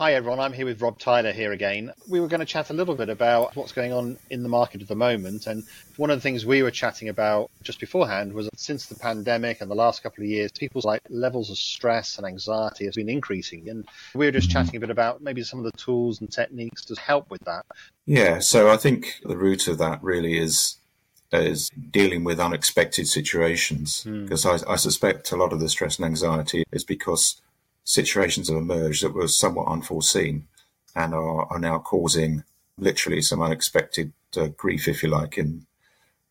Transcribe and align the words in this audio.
Hi 0.00 0.14
everyone, 0.14 0.40
I'm 0.40 0.54
here 0.54 0.64
with 0.64 0.80
Rob 0.80 0.98
Tyler 0.98 1.30
here 1.30 1.52
again. 1.52 1.92
We 2.08 2.20
were 2.20 2.26
going 2.26 2.40
to 2.40 2.46
chat 2.46 2.70
a 2.70 2.72
little 2.72 2.94
bit 2.94 3.10
about 3.10 3.54
what's 3.54 3.72
going 3.72 3.92
on 3.92 4.16
in 4.30 4.42
the 4.42 4.48
market 4.48 4.80
at 4.80 4.88
the 4.88 4.94
moment. 4.94 5.46
And 5.46 5.62
one 5.98 6.08
of 6.08 6.16
the 6.16 6.22
things 6.22 6.46
we 6.46 6.62
were 6.62 6.70
chatting 6.70 7.10
about 7.10 7.50
just 7.62 7.78
beforehand 7.78 8.32
was 8.32 8.48
since 8.56 8.86
the 8.86 8.94
pandemic 8.94 9.60
and 9.60 9.70
the 9.70 9.74
last 9.74 10.02
couple 10.02 10.24
of 10.24 10.30
years, 10.30 10.52
people's 10.52 10.86
like 10.86 11.02
levels 11.10 11.50
of 11.50 11.58
stress 11.58 12.16
and 12.16 12.26
anxiety 12.26 12.86
has 12.86 12.94
been 12.94 13.10
increasing. 13.10 13.68
And 13.68 13.86
we 14.14 14.24
were 14.24 14.32
just 14.32 14.48
chatting 14.50 14.74
a 14.76 14.80
bit 14.80 14.88
about 14.88 15.20
maybe 15.20 15.42
some 15.42 15.58
of 15.58 15.66
the 15.66 15.76
tools 15.76 16.22
and 16.22 16.32
techniques 16.32 16.82
to 16.86 16.94
help 16.94 17.28
with 17.30 17.44
that. 17.44 17.66
Yeah, 18.06 18.38
so 18.38 18.70
I 18.70 18.78
think 18.78 19.20
the 19.22 19.36
root 19.36 19.68
of 19.68 19.76
that 19.76 20.02
really 20.02 20.38
is 20.38 20.78
is 21.30 21.68
dealing 21.90 22.24
with 22.24 22.40
unexpected 22.40 23.06
situations 23.06 24.02
because 24.04 24.46
mm. 24.46 24.66
I, 24.66 24.72
I 24.72 24.76
suspect 24.76 25.30
a 25.30 25.36
lot 25.36 25.52
of 25.52 25.60
the 25.60 25.68
stress 25.68 25.98
and 25.98 26.06
anxiety 26.06 26.64
is 26.72 26.84
because 26.84 27.40
situations 27.90 28.48
have 28.48 28.56
emerged 28.56 29.02
that 29.02 29.14
were 29.14 29.26
somewhat 29.26 29.66
unforeseen 29.66 30.46
and 30.94 31.12
are, 31.12 31.46
are 31.52 31.58
now 31.58 31.78
causing 31.78 32.44
literally 32.78 33.20
some 33.20 33.42
unexpected 33.42 34.12
uh, 34.36 34.46
grief, 34.46 34.86
if 34.86 35.02
you 35.02 35.08
like, 35.08 35.36
in 35.36 35.66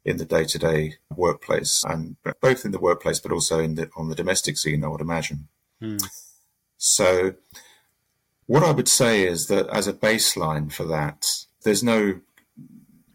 in 0.05 0.15
the 0.17 0.25
day 0.25 0.45
to 0.45 0.57
day 0.57 0.95
workplace, 1.13 1.83
and 1.83 2.15
both 2.41 2.63
in 2.63 2.71
the 2.71 2.79
workplace, 2.79 3.19
but 3.19 3.33
also 3.33 3.59
in 3.59 3.75
the, 3.75 3.89
on 3.97 4.07
the 4.07 4.15
domestic 4.15 4.57
scene, 4.57 4.83
I 4.83 4.87
would 4.87 5.01
imagine. 5.01 5.49
Mm. 5.81 6.01
So, 6.77 7.35
what 8.45 8.63
I 8.63 8.71
would 8.71 8.87
say 8.87 9.27
is 9.27 9.47
that 9.47 9.67
as 9.67 9.87
a 9.87 9.93
baseline 9.93 10.71
for 10.71 10.85
that, 10.85 11.25
there's 11.63 11.83
no 11.83 12.21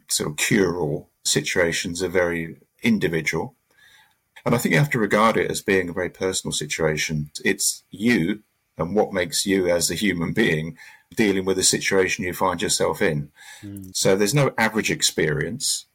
sort 0.09 0.30
of 0.30 0.37
cure 0.37 0.79
all. 0.79 1.09
Situations 1.24 2.02
are 2.02 2.09
very 2.09 2.59
individual. 2.82 3.56
And 4.44 4.54
I 4.54 4.58
think 4.58 4.72
you 4.72 4.78
have 4.78 4.90
to 4.90 4.98
regard 4.98 5.36
it 5.36 5.50
as 5.50 5.62
being 5.62 5.88
a 5.88 5.92
very 5.94 6.10
personal 6.10 6.52
situation. 6.52 7.30
It's 7.44 7.82
you 7.90 8.42
and 8.76 8.94
what 8.94 9.12
makes 9.12 9.46
you 9.46 9.68
as 9.68 9.90
a 9.90 9.94
human 9.94 10.32
being 10.32 10.76
dealing 11.14 11.44
with 11.44 11.56
the 11.56 11.62
situation 11.62 12.24
you 12.24 12.34
find 12.34 12.60
yourself 12.60 13.01
in. 13.01 13.30
Mm. 13.62 13.96
So 13.96 14.16
there's 14.16 14.34
no 14.34 14.52
average 14.59 14.90
experience 14.90 15.86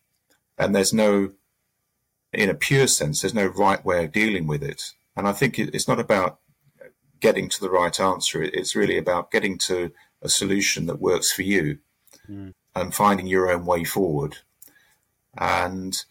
and 0.58 0.76
there's 0.76 0.94
no, 0.94 1.32
in 2.34 2.50
a 2.50 2.54
pure 2.54 2.88
sense, 2.88 3.22
there's 3.22 3.34
no 3.34 3.48
right 3.48 3.84
way 3.84 4.06
of 4.06 4.12
dealing 4.12 4.48
with 4.48 4.64
it. 4.64 4.94
And 5.16 5.28
I 5.28 5.34
think 5.34 5.60
it's 5.60 5.88
not 5.88 6.00
about 6.00 6.40
getting 7.20 7.50
to 7.50 7.60
the 7.60 7.70
right 7.70 8.00
answer. 8.00 8.42
It's 8.42 8.76
really 8.76 8.98
about 8.98 9.32
getting 9.32 9.58
to 9.60 9.92
a 10.22 10.30
solution 10.30 10.86
that 10.88 11.02
works 11.02 11.32
for 11.32 11.44
you 11.44 11.80
mm. 12.30 12.54
and 12.76 12.96
finding 12.96 13.28
your 13.28 13.52
own 13.52 13.66
way 13.66 13.84
forward. 13.84 14.38
And 15.38 16.04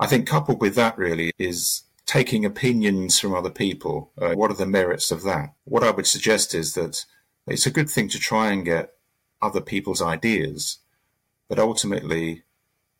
I 0.00 0.06
think 0.06 0.26
coupled 0.26 0.60
with 0.60 0.74
that 0.76 0.96
really 0.96 1.32
is 1.38 1.82
taking 2.06 2.44
opinions 2.44 3.18
from 3.18 3.34
other 3.34 3.50
people. 3.50 4.10
Uh, 4.20 4.34
what 4.34 4.50
are 4.50 4.54
the 4.54 4.66
merits 4.66 5.10
of 5.10 5.22
that? 5.24 5.54
What 5.64 5.84
I 5.84 5.90
would 5.90 6.06
suggest 6.06 6.54
is 6.54 6.74
that 6.74 7.04
it's 7.46 7.66
a 7.66 7.70
good 7.70 7.90
thing 7.90 8.08
to 8.08 8.18
try 8.18 8.50
and 8.50 8.64
get 8.64 8.94
other 9.42 9.60
people's 9.60 10.02
ideas, 10.02 10.78
but 11.48 11.58
ultimately, 11.58 12.44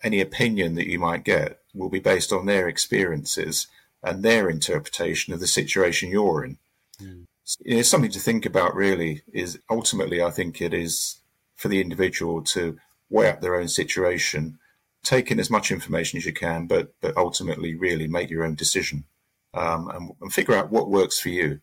any 0.02 0.20
opinion 0.20 0.74
that 0.74 0.86
you 0.86 0.98
might 0.98 1.24
get 1.24 1.60
will 1.74 1.88
be 1.88 1.98
based 2.00 2.32
on 2.32 2.46
their 2.46 2.68
experiences 2.68 3.66
and 4.02 4.22
their 4.22 4.48
interpretation 4.48 5.32
of 5.32 5.40
the 5.40 5.46
situation 5.46 6.10
you're 6.10 6.44
in. 6.44 6.58
Mm. 7.02 7.24
It's 7.64 7.88
something 7.88 8.10
to 8.10 8.20
think 8.20 8.44
about, 8.46 8.74
really. 8.74 9.22
Is 9.32 9.58
ultimately, 9.70 10.22
I 10.22 10.30
think 10.30 10.60
it 10.60 10.74
is 10.74 11.20
for 11.56 11.68
the 11.68 11.80
individual 11.80 12.42
to 12.42 12.78
weigh 13.10 13.30
up 13.30 13.40
their 13.40 13.56
own 13.56 13.68
situation 13.68 14.58
take 15.08 15.30
in 15.30 15.40
as 15.40 15.50
much 15.50 15.70
information 15.70 16.18
as 16.18 16.26
you 16.26 16.32
can, 16.32 16.66
but 16.66 16.92
but 17.00 17.16
ultimately 17.16 17.74
really 17.74 18.06
make 18.06 18.28
your 18.28 18.44
own 18.44 18.54
decision 18.54 19.04
um, 19.54 19.88
and, 19.88 20.10
and 20.20 20.32
figure 20.32 20.54
out 20.54 20.70
what 20.70 20.90
works 20.90 21.18
for 21.18 21.30
you. 21.30 21.60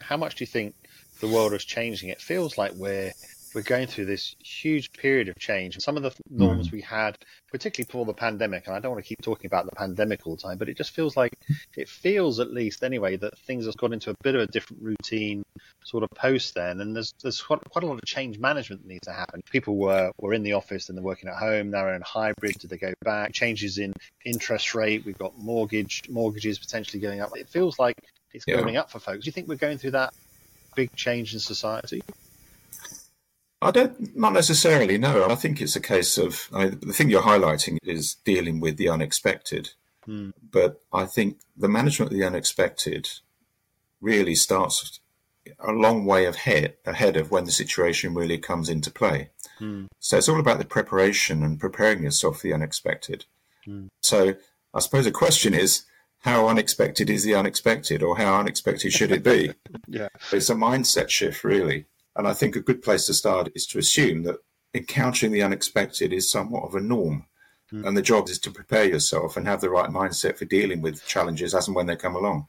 How 0.00 0.16
much 0.16 0.36
do 0.36 0.42
you 0.42 0.46
think 0.46 0.74
the 1.20 1.28
world 1.28 1.52
is 1.52 1.64
changing? 1.64 2.08
It 2.08 2.20
feels 2.20 2.56
like 2.56 2.72
we're 2.74 3.12
we're 3.54 3.62
going 3.62 3.86
through 3.86 4.06
this 4.06 4.36
huge 4.38 4.92
period 4.92 5.28
of 5.28 5.38
change. 5.38 5.78
Some 5.78 5.96
of 5.96 6.02
the 6.02 6.12
norms 6.30 6.68
mm. 6.68 6.72
we 6.72 6.80
had, 6.80 7.18
particularly 7.50 7.86
before 7.86 8.04
the 8.04 8.14
pandemic, 8.14 8.66
and 8.66 8.76
I 8.76 8.80
don't 8.80 8.92
want 8.92 9.04
to 9.04 9.08
keep 9.08 9.22
talking 9.22 9.46
about 9.46 9.64
the 9.64 9.74
pandemic 9.74 10.26
all 10.26 10.36
the 10.36 10.42
time, 10.42 10.58
but 10.58 10.68
it 10.68 10.76
just 10.76 10.92
feels 10.92 11.16
like 11.16 11.32
it 11.76 11.88
feels 11.88 12.38
at 12.40 12.52
least 12.52 12.84
anyway 12.84 13.16
that 13.16 13.38
things 13.38 13.66
have 13.66 13.76
got 13.76 13.92
into 13.92 14.10
a 14.10 14.14
bit 14.22 14.34
of 14.34 14.42
a 14.42 14.46
different 14.46 14.82
routine 14.82 15.42
sort 15.84 16.04
of 16.04 16.10
post 16.10 16.54
then, 16.54 16.80
and 16.80 16.94
there's 16.94 17.14
there's 17.22 17.40
quite, 17.40 17.60
quite 17.70 17.84
a 17.84 17.86
lot 17.86 17.94
of 17.94 18.04
change 18.04 18.38
management 18.38 18.82
that 18.82 18.88
needs 18.88 19.06
to 19.06 19.12
happen. 19.12 19.42
People 19.50 19.76
were 19.76 20.12
were 20.18 20.34
in 20.34 20.42
the 20.42 20.52
office 20.52 20.88
and 20.88 20.96
they're 20.96 21.04
working 21.04 21.28
at 21.28 21.36
home. 21.36 21.70
Now 21.70 21.84
they're 21.84 21.94
in 21.94 22.02
hybrid. 22.02 22.58
Did 22.58 22.70
they 22.70 22.78
go 22.78 22.92
back? 23.02 23.32
Changes 23.32 23.78
in 23.78 23.94
interest 24.24 24.74
rate. 24.74 25.04
We've 25.04 25.18
got 25.18 25.36
mortgage 25.38 26.02
mortgages 26.08 26.58
potentially 26.58 27.00
going 27.00 27.20
up. 27.20 27.36
It 27.36 27.48
feels 27.48 27.78
like 27.78 27.96
it's 28.32 28.44
yeah. 28.46 28.60
going 28.60 28.76
up 28.76 28.90
for 28.90 29.00
folks. 29.00 29.24
Do 29.24 29.28
you 29.28 29.32
think 29.32 29.48
we're 29.48 29.56
going 29.56 29.78
through 29.78 29.92
that 29.92 30.14
big 30.76 30.94
change 30.94 31.34
in 31.34 31.40
society? 31.40 32.02
I 33.62 33.70
don't, 33.70 34.16
not 34.16 34.32
necessarily. 34.32 34.96
No, 34.96 35.28
I 35.28 35.34
think 35.34 35.60
it's 35.60 35.76
a 35.76 35.80
case 35.80 36.16
of 36.16 36.48
I 36.52 36.68
the 36.68 36.92
thing 36.92 37.10
you're 37.10 37.22
highlighting 37.22 37.78
is 37.82 38.16
dealing 38.24 38.60
with 38.60 38.76
the 38.76 38.88
unexpected. 38.88 39.70
Hmm. 40.04 40.30
But 40.50 40.80
I 40.92 41.04
think 41.04 41.40
the 41.56 41.68
management 41.68 42.10
of 42.10 42.18
the 42.18 42.24
unexpected 42.24 43.08
really 44.00 44.34
starts 44.34 45.00
a 45.58 45.72
long 45.72 46.06
way 46.06 46.24
ahead 46.24 46.76
ahead 46.86 47.16
of 47.16 47.30
when 47.30 47.44
the 47.44 47.50
situation 47.50 48.14
really 48.14 48.38
comes 48.38 48.70
into 48.70 48.90
play. 48.90 49.30
Hmm. 49.58 49.86
So 49.98 50.16
it's 50.16 50.28
all 50.28 50.40
about 50.40 50.58
the 50.58 50.64
preparation 50.64 51.42
and 51.42 51.60
preparing 51.60 52.04
yourself 52.04 52.38
for 52.40 52.46
the 52.46 52.54
unexpected. 52.54 53.26
Hmm. 53.66 53.88
So 54.02 54.36
I 54.72 54.80
suppose 54.80 55.04
the 55.04 55.10
question 55.10 55.52
is, 55.52 55.84
how 56.20 56.48
unexpected 56.48 57.10
is 57.10 57.24
the 57.24 57.34
unexpected, 57.34 58.02
or 58.02 58.16
how 58.16 58.38
unexpected 58.38 58.92
should 58.92 59.10
it 59.10 59.22
be? 59.22 59.52
yeah, 59.86 60.08
it's 60.32 60.50
a 60.50 60.54
mindset 60.54 61.08
shift, 61.08 61.44
really. 61.44 61.86
And 62.16 62.26
I 62.26 62.32
think 62.32 62.56
a 62.56 62.60
good 62.60 62.82
place 62.82 63.06
to 63.06 63.14
start 63.14 63.50
is 63.54 63.66
to 63.68 63.78
assume 63.78 64.22
that 64.24 64.36
encountering 64.74 65.32
the 65.32 65.42
unexpected 65.42 66.12
is 66.12 66.30
somewhat 66.30 66.64
of 66.64 66.74
a 66.74 66.80
norm. 66.80 67.26
Mm. 67.72 67.86
And 67.86 67.96
the 67.96 68.02
job 68.02 68.28
is 68.28 68.38
to 68.40 68.50
prepare 68.50 68.84
yourself 68.84 69.36
and 69.36 69.46
have 69.46 69.60
the 69.60 69.70
right 69.70 69.90
mindset 69.90 70.36
for 70.36 70.44
dealing 70.44 70.80
with 70.80 71.06
challenges 71.06 71.54
as 71.54 71.68
and 71.68 71.76
when 71.76 71.86
they 71.86 71.96
come 71.96 72.16
along. 72.16 72.48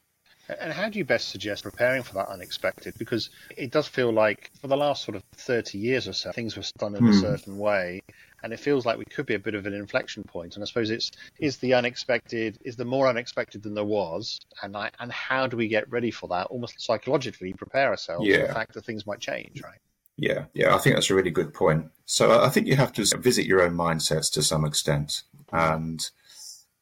And 0.59 0.74
how 0.74 0.90
do 0.90 0.97
you 0.97 1.06
best 1.06 1.29
suggest 1.29 1.63
preparing 1.63 2.03
for 2.03 2.13
that 2.16 2.28
unexpected? 2.28 2.96
Because 2.97 3.29
it 3.56 3.72
does 3.72 3.88
feel 3.88 4.12
like 4.12 4.52
for 4.59 4.68
the 4.68 4.78
last 4.78 5.03
sort 5.03 5.16
of 5.16 5.24
30 5.34 5.78
years 5.78 6.07
or 6.07 6.13
so, 6.13 6.31
things 6.31 6.57
were 6.57 6.63
done 6.78 6.96
in 6.96 7.06
a 7.06 7.12
hmm. 7.12 7.19
certain 7.19 7.57
way. 7.57 8.02
And 8.44 8.52
it 8.52 8.59
feels 8.59 8.85
like 8.85 8.97
we 8.97 9.06
could 9.06 9.28
be 9.28 9.35
a 9.35 9.40
bit 9.40 9.53
of 9.53 9.66
an 9.66 9.74
inflection 9.74 10.24
point. 10.24 10.56
And 10.56 10.63
I 10.63 10.66
suppose 10.66 10.90
it's 10.90 11.12
is 11.40 11.57
the 11.57 11.75
unexpected, 11.75 12.57
is 12.66 12.75
the 12.75 12.85
more 12.85 13.07
unexpected 13.07 13.62
than 13.62 13.75
there 13.75 13.85
was? 13.85 14.40
And 14.63 14.75
I, 14.75 14.90
and 15.00 15.12
how 15.12 15.47
do 15.47 15.57
we 15.57 15.68
get 15.68 15.90
ready 15.91 16.12
for 16.12 16.28
that? 16.29 16.47
Almost 16.47 16.81
psychologically 16.81 17.53
prepare 17.53 17.90
ourselves 17.90 18.28
yeah. 18.28 18.41
for 18.41 18.47
the 18.47 18.53
fact 18.53 18.73
that 18.73 18.84
things 18.84 19.06
might 19.06 19.19
change, 19.19 19.62
right? 19.62 19.78
Yeah, 20.18 20.46
yeah, 20.53 20.75
I 20.75 20.79
think 20.79 20.96
that's 20.96 21.09
a 21.09 21.16
really 21.16 21.31
good 21.31 21.53
point. 21.53 21.85
So 22.06 22.44
I 22.44 22.50
think 22.50 22.68
you 22.68 22.75
have 22.75 22.94
to 22.94 23.18
visit 23.18 23.46
your 23.46 23.62
own 23.62 23.73
mindsets 23.73 24.31
to 24.34 24.44
some 24.44 24.66
extent. 24.66 25.23
And 25.52 26.09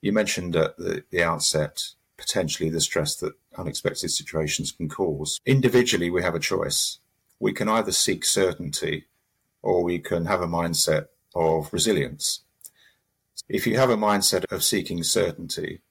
you 0.02 0.14
mentioned 0.14 0.56
at 0.56 0.78
the, 0.78 1.04
the 1.10 1.24
outset 1.24 1.84
potentially 2.20 2.70
the 2.70 2.82
stress 2.82 3.16
that 3.16 3.34
unexpected 3.58 4.10
situations 4.10 4.72
can 4.72 4.90
cause. 4.90 5.40
Individually, 5.46 6.10
we 6.10 6.22
have 6.22 6.36
a 6.36 6.40
choice. 6.40 7.00
We 7.40 7.54
can 7.54 7.70
either 7.70 7.92
seek 7.92 8.26
certainty 8.26 9.06
or 9.62 9.84
we 9.84 10.00
can 10.00 10.26
have 10.26 10.42
a 10.42 10.48
mindset 10.48 11.08
of 11.34 11.72
resilience. 11.72 12.42
If 13.48 13.66
you 13.66 13.78
have 13.78 13.90
a 13.90 13.98
mindset 13.98 14.46
of 14.52 14.64
seeking 14.64 15.04
certainty, 15.04 15.82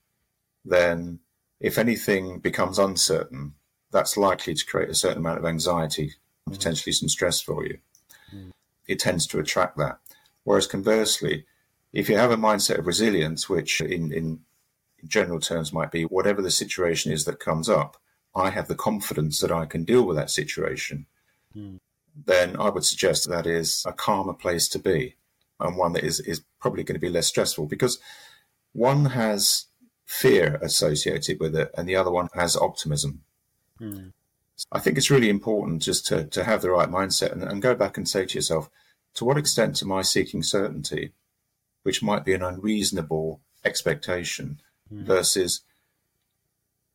then 0.65 1.21
if 1.61 1.79
anything 1.79 2.39
becomes 2.39 2.79
uncertain, 2.79 3.55
that's 3.91 4.17
likely 4.17 4.55
to 4.55 4.67
create 4.67 4.91
a 4.91 4.95
certain 4.95 5.19
amount 5.19 5.39
of 5.39 5.47
anxiety, 5.47 6.15
mm. 6.49 6.53
potentially 6.53 6.93
some 6.93 7.09
stress 7.09 7.41
for 7.41 7.65
you. 7.65 7.79
Mm. 8.35 8.51
It 8.87 8.99
tends 8.99 9.27
to 9.29 9.39
attract 9.39 9.79
that. 9.79 9.99
Whereas 10.45 10.67
conversely, 10.67 11.47
if 11.93 12.09
you 12.09 12.17
have 12.17 12.31
a 12.31 12.37
mindset 12.37 12.79
of 12.79 12.87
resilience, 12.87 13.49
which 13.49 13.81
in, 13.81 14.13
in 14.13 14.41
general 15.07 15.41
terms 15.41 15.73
might 15.73 15.91
be 15.91 16.03
whatever 16.03 16.43
the 16.43 16.51
situation 16.51 17.13
is 17.13 17.25
that 17.25 17.41
comes 17.41 17.69
up, 17.69 17.97
I 18.35 18.51
have 18.51 18.69
the 18.69 18.75
confidence 18.75 19.41
that 19.41 19.53
I 19.53 19.67
can 19.67 19.85
deal 19.85 20.07
with 20.07 20.17
that 20.17 20.31
situation, 20.31 21.07
mm. 21.57 21.79
then 22.27 22.57
I 22.59 22.69
would 22.71 22.85
suggest 22.85 23.29
that 23.29 23.47
is 23.47 23.85
a 23.87 23.93
calmer 23.93 24.35
place 24.35 24.69
to 24.69 24.79
be 24.79 25.17
and 25.61 25.77
one 25.77 25.93
that 25.93 26.05
is, 26.05 26.21
is 26.21 26.43
probably 26.61 26.85
going 26.85 26.95
to 26.95 27.01
be 27.01 27.09
less 27.09 27.27
stressful 27.27 27.67
because 27.67 27.99
one 28.73 29.07
has 29.07 29.67
fear 30.07 30.59
associated 30.63 31.41
with 31.41 31.57
it 31.57 31.71
and 31.77 31.89
the 31.89 31.97
other 31.97 32.11
one 32.11 32.29
has 32.35 32.57
optimism. 32.57 33.23
Mm. 33.81 34.13
I 34.73 34.81
think 34.81 34.97
it's 34.97 35.11
really 35.11 35.29
important 35.29 35.83
just 35.83 36.07
to, 36.07 36.25
to 36.25 36.45
have 36.45 36.63
the 36.63 36.71
right 36.71 36.89
mindset 36.89 37.33
and, 37.33 37.43
and 37.43 37.63
go 37.63 37.75
back 37.75 37.97
and 37.97 38.09
say 38.09 38.27
to 38.27 38.35
yourself, 38.35 38.71
to 39.15 39.25
what 39.25 39.39
extent 39.39 39.83
am 39.83 39.93
I 39.93 40.03
seeking 40.03 40.43
certainty, 40.43 41.13
which 41.83 42.03
might 42.03 42.25
be 42.25 42.35
an 42.35 42.43
unreasonable 42.43 43.41
expectation, 43.65 44.61
mm. 44.93 45.03
versus 45.03 45.63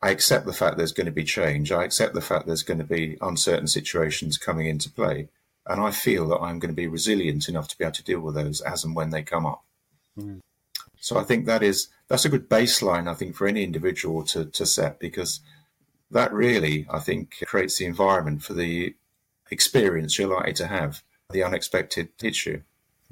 I 0.02 0.10
accept 0.10 0.46
the 0.46 0.54
fact 0.54 0.78
there's 0.78 0.92
going 0.92 1.06
to 1.06 1.12
be 1.12 1.24
change. 1.24 1.72
I 1.72 1.86
accept 1.86 2.14
the 2.14 2.22
fact 2.22 2.46
there's 2.46 2.64
going 2.64 2.80
to 2.80 2.84
be 2.84 3.18
uncertain 3.22 3.68
situations 3.68 4.38
coming 4.38 4.68
into 4.68 4.92
play. 4.92 5.30
And 5.66 5.82
I 5.82 5.92
feel 5.92 6.28
that 6.28 6.42
I'm 6.42 6.60
going 6.60 6.72
to 6.72 6.76
be 6.76 6.88
resilient 6.88 7.48
enough 7.48 7.70
to 7.70 7.78
be 7.78 7.86
able 7.86 7.94
to 7.94 8.04
deal 8.04 8.20
with 8.20 8.36
those 8.36 8.60
as 8.60 8.84
and 8.84 8.96
when 8.96 9.12
they 9.12 9.24
come 9.24 9.46
up. 9.46 9.64
Mm. 10.20 10.42
So 11.00 11.18
I 11.18 11.24
think 11.24 11.46
that 11.46 11.64
is 11.64 11.88
that's 12.08 12.26
a 12.26 12.30
good 12.30 12.50
baseline, 12.50 13.10
I 13.10 13.14
think, 13.14 13.36
for 13.36 13.48
any 13.48 13.64
individual 13.64 14.24
to, 14.26 14.46
to 14.46 14.66
set 14.66 15.00
because 15.00 15.40
that 16.12 16.34
really, 16.34 16.86
I 16.90 17.00
think, 17.00 17.36
creates 17.46 17.78
the 17.78 17.86
environment 17.86 18.44
for 18.44 18.54
the 18.54 18.96
experience 19.52 20.18
you're 20.18 20.34
likely 20.34 20.54
to 20.54 20.68
have. 20.68 21.02
The 21.30 21.44
unexpected 21.44 22.10
hits 22.22 22.46
you. 22.46 22.64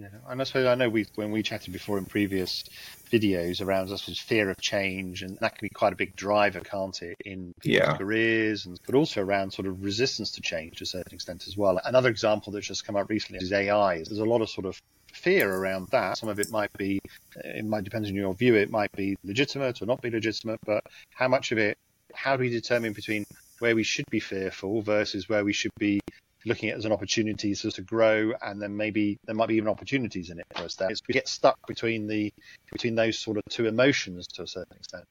Yeah, 0.01 0.07
and 0.30 0.42
I 0.42 0.44
suppose 0.45 0.65
I 0.65 0.75
know 0.75 0.89
we 0.89 1.06
when 1.15 1.31
we 1.31 1.44
chatted 1.44 1.74
before 1.74 2.00
in 2.00 2.06
previous 2.06 2.63
videos 3.12 3.63
around 3.63 3.92
us 3.92 4.07
was 4.07 4.19
fear 4.19 4.50
of 4.50 4.59
change, 4.59 5.21
and 5.21 5.38
that 5.39 5.57
can 5.57 5.65
be 5.65 5.69
quite 5.69 5.94
a 5.94 5.95
big 5.95 6.15
driver, 6.15 6.59
can't 6.59 7.00
it, 7.03 7.15
in 7.24 7.53
people's 7.62 7.88
Yeah. 7.88 7.98
careers, 7.98 8.65
and 8.65 8.80
but 8.86 8.95
also 8.95 9.21
around 9.21 9.53
sort 9.53 9.68
of 9.68 9.83
resistance 9.83 10.31
to 10.31 10.42
change 10.42 10.77
to 10.77 10.83
a 10.83 10.88
certain 10.88 11.13
extent 11.13 11.45
as 11.48 11.56
well. 11.56 11.80
Another 11.83 12.09
example 12.09 12.51
that's 12.51 12.68
just 12.68 12.86
come 12.86 12.95
up 12.95 13.09
recently 13.09 13.44
is 13.44 13.51
AI. 13.53 13.98
There's 13.98 14.18
a 14.18 14.25
lot 14.25 14.42
of 14.42 14.50
sort 14.50 14.65
of 14.65 14.81
fear 15.13 15.53
around 15.53 15.89
that. 15.92 16.18
Some 16.18 16.30
of 16.30 16.39
it 16.39 16.50
might 16.50 16.71
be, 16.77 17.00
uh, 17.38 17.42
it 17.44 17.65
might 17.65 17.83
depend 17.83 18.06
on 18.07 18.15
your 18.15 18.33
view. 18.33 18.56
It 18.56 18.71
might 18.71 18.92
be 18.94 19.15
legitimate 19.24 19.81
or 19.81 19.86
not 19.86 20.01
be 20.01 20.09
legitimate, 20.09 20.59
but 20.65 20.83
how 21.13 21.27
much 21.27 21.51
of 21.51 21.59
it? 21.59 21.77
How 22.15 22.38
do 22.38 22.42
we 22.42 22.50
determine 22.50 22.94
between 22.94 23.24
where 23.59 23.75
we 23.75 23.83
should 23.83 24.09
be 24.09 24.19
fearful 24.19 24.81
versus 24.81 25.30
where 25.30 25.45
we 25.45 25.54
should 25.54 25.71
be 25.77 26.00
looking 26.46 26.70
at 26.70 26.76
it 26.76 26.78
as 26.80 26.86
an 26.86 26.92
opportunity 26.92 27.52
us 27.52 27.62
to 27.62 27.82
grow, 27.82 28.34
and 28.42 28.62
then 28.62 28.76
maybe 28.76 29.20
there 29.26 29.36
might 29.36 29.48
be 29.50 29.56
even 29.56 29.68
opportunities 29.70 30.30
in 30.30 30.40
it 30.40 30.46
for 30.56 30.64
us. 30.64 30.76
There, 30.76 30.90
we 31.08 31.14
get 31.14 31.28
stuck 31.28 31.58
between 31.68 32.08
the 32.08 32.34
between 32.72 32.96
those 32.96 33.20
sort 33.20 33.38
of 33.38 33.44
two 33.50 33.68
emotions 33.68 34.28
to 34.28 34.44
a 34.44 34.48
certain 34.48 34.76
extent. 34.78 35.06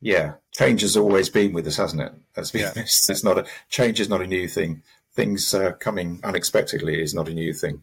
Yeah, 0.00 0.34
change 0.52 0.82
has 0.82 0.96
always 0.96 1.28
been 1.28 1.52
with 1.52 1.66
us, 1.66 1.76
hasn't 1.76 2.02
it? 2.02 2.12
Let's 2.36 2.50
be 2.52 2.60
Yeah. 2.60 2.72
honest. 2.76 3.10
It's 3.10 3.24
not 3.24 3.38
a 3.38 3.46
change 3.68 4.00
is 4.00 4.08
not 4.08 4.22
a 4.22 4.26
new 4.26 4.46
thing. 4.46 4.82
Things 5.12 5.52
uh, 5.52 5.72
coming 5.72 6.20
unexpectedly 6.22 7.02
is 7.02 7.14
not 7.14 7.28
a 7.28 7.34
new 7.34 7.52
thing. 7.52 7.82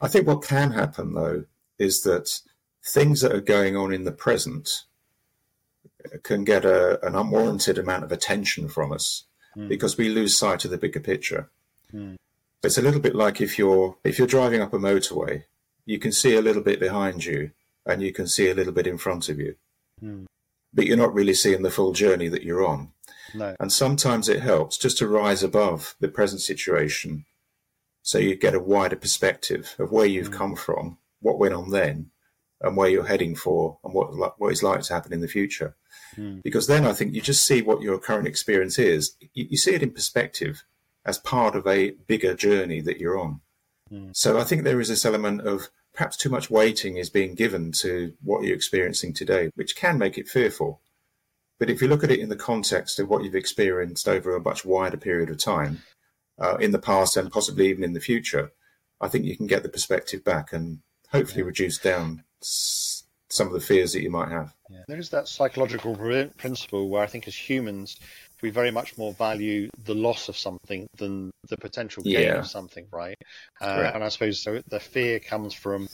I 0.00 0.08
think 0.08 0.26
what 0.26 0.42
can 0.44 0.70
happen 0.72 1.14
though 1.14 1.44
is 1.78 2.02
that 2.02 2.40
things 2.84 3.20
that 3.22 3.32
are 3.34 3.40
going 3.40 3.76
on 3.76 3.92
in 3.92 4.04
the 4.04 4.12
present 4.12 4.84
can 6.22 6.44
get 6.44 6.64
a, 6.64 7.04
an 7.04 7.14
unwarranted 7.14 7.78
amount 7.78 8.04
of 8.04 8.12
attention 8.12 8.68
from 8.68 8.92
us 8.92 9.24
Mm. 9.54 9.68
because 9.68 9.98
we 9.98 10.08
lose 10.08 10.34
sight 10.34 10.64
of 10.64 10.70
the 10.70 10.78
bigger 10.78 10.98
picture. 10.98 11.50
Mm. 11.92 12.16
It's 12.62 12.78
a 12.78 12.82
little 12.82 13.00
bit 13.00 13.14
like 13.14 13.40
if 13.40 13.58
you're 13.58 13.96
if 14.04 14.18
you're 14.18 14.28
driving 14.28 14.60
up 14.60 14.72
a 14.72 14.78
motorway, 14.78 15.44
you 15.84 15.98
can 15.98 16.12
see 16.12 16.36
a 16.36 16.42
little 16.42 16.62
bit 16.62 16.78
behind 16.80 17.24
you 17.24 17.50
and 17.84 18.02
you 18.02 18.12
can 18.12 18.28
see 18.28 18.48
a 18.48 18.54
little 18.54 18.72
bit 18.72 18.86
in 18.86 18.98
front 18.98 19.28
of 19.28 19.38
you, 19.40 19.56
Mm. 20.02 20.26
but 20.72 20.86
you're 20.86 20.96
not 20.96 21.12
really 21.14 21.34
seeing 21.34 21.62
the 21.62 21.70
full 21.70 21.92
journey 21.92 22.28
that 22.28 22.44
you're 22.44 22.64
on. 22.64 22.92
No, 23.34 23.56
And 23.58 23.72
sometimes 23.72 24.28
it 24.28 24.40
helps 24.42 24.78
just 24.78 24.98
to 24.98 25.08
rise 25.08 25.42
above 25.42 25.96
the 26.00 26.08
present 26.08 26.40
situation 26.42 27.24
so 28.02 28.18
you 28.18 28.34
get 28.36 28.54
a 28.54 28.60
wider 28.60 28.96
perspective 28.96 29.74
of 29.78 29.90
where 29.90 30.06
you've 30.06 30.30
Mm. 30.30 30.38
come 30.38 30.56
from, 30.56 30.98
what 31.20 31.38
went 31.38 31.54
on 31.54 31.70
then, 31.70 32.10
and 32.60 32.76
where 32.76 32.88
you're 32.88 33.06
heading 33.06 33.34
for, 33.34 33.78
and 33.82 33.92
what, 33.94 34.38
what 34.38 34.52
is 34.52 34.62
likely 34.62 34.84
to 34.84 34.92
happen 34.94 35.12
in 35.12 35.20
the 35.20 35.28
future. 35.28 35.74
Mm. 36.16 36.42
Because 36.42 36.66
then 36.68 36.84
I 36.84 36.92
think 36.92 37.14
you 37.14 37.20
just 37.20 37.44
see 37.44 37.62
what 37.62 37.80
your 37.82 37.98
current 37.98 38.28
experience 38.28 38.78
is. 38.78 39.16
You, 39.34 39.46
you 39.50 39.56
see 39.56 39.74
it 39.74 39.82
in 39.82 39.90
perspective 39.92 40.62
as 41.04 41.18
part 41.18 41.56
of 41.56 41.66
a 41.66 41.90
bigger 42.06 42.34
journey 42.34 42.80
that 42.80 42.98
you're 42.98 43.18
on. 43.18 43.40
Mm. 43.92 44.16
So 44.16 44.38
I 44.38 44.44
think 44.44 44.62
there 44.62 44.80
is 44.80 44.88
this 44.88 45.04
element 45.04 45.40
of 45.42 45.68
perhaps 45.94 46.16
too 46.16 46.30
much 46.30 46.50
weighting 46.50 46.96
is 46.96 47.10
being 47.10 47.34
given 47.34 47.72
to 47.72 48.14
what 48.22 48.44
you're 48.44 48.54
experiencing 48.56 49.12
today, 49.12 49.50
which 49.54 49.76
can 49.76 49.98
make 49.98 50.16
it 50.16 50.28
fearful. 50.28 50.80
But 51.58 51.70
if 51.70 51.82
you 51.82 51.88
look 51.88 52.02
at 52.02 52.10
it 52.10 52.20
in 52.20 52.28
the 52.28 52.36
context 52.36 52.98
of 52.98 53.08
what 53.08 53.22
you've 53.24 53.34
experienced 53.34 54.08
over 54.08 54.34
a 54.34 54.40
much 54.40 54.64
wider 54.64 54.96
period 54.96 55.30
of 55.30 55.38
time, 55.38 55.82
uh, 56.40 56.56
in 56.56 56.70
the 56.70 56.78
past 56.78 57.16
and 57.16 57.30
possibly 57.30 57.68
even 57.68 57.84
in 57.84 57.92
the 57.92 58.00
future, 58.00 58.52
I 59.00 59.08
think 59.08 59.24
you 59.26 59.36
can 59.36 59.46
get 59.46 59.62
the 59.62 59.68
perspective 59.68 60.24
back 60.24 60.52
and 60.52 60.80
hopefully 61.10 61.42
reduce 61.42 61.78
down 61.78 62.24
s- 62.40 63.04
some 63.28 63.46
of 63.48 63.52
the 63.52 63.60
fears 63.60 63.92
that 63.92 64.02
you 64.02 64.10
might 64.10 64.30
have. 64.30 64.54
yeah. 64.70 64.82
there 64.88 64.98
is 64.98 65.10
that 65.10 65.28
psychological 65.28 65.94
pr- 65.94 66.34
principle 66.38 66.88
where 66.88 67.02
I 67.02 67.06
think 67.06 67.28
as 67.28 67.34
humans 67.36 67.98
we 68.42 68.50
very 68.50 68.70
much 68.70 68.98
more 68.98 69.12
value 69.14 69.70
the 69.84 69.94
loss 69.94 70.28
of 70.28 70.36
something 70.36 70.86
than 70.96 71.30
the 71.48 71.56
potential 71.56 72.02
gain 72.02 72.12
Yeah. 72.26 72.38
of 72.40 72.46
something, 72.48 72.86
right? 72.90 73.16
Uh, 73.60 73.90
and 73.94 74.02
I 74.04 74.08
suppose 74.08 74.42
so. 74.42 74.60
The 74.68 74.80
fear 74.80 75.20
comes 75.20 75.54
from 75.54 75.88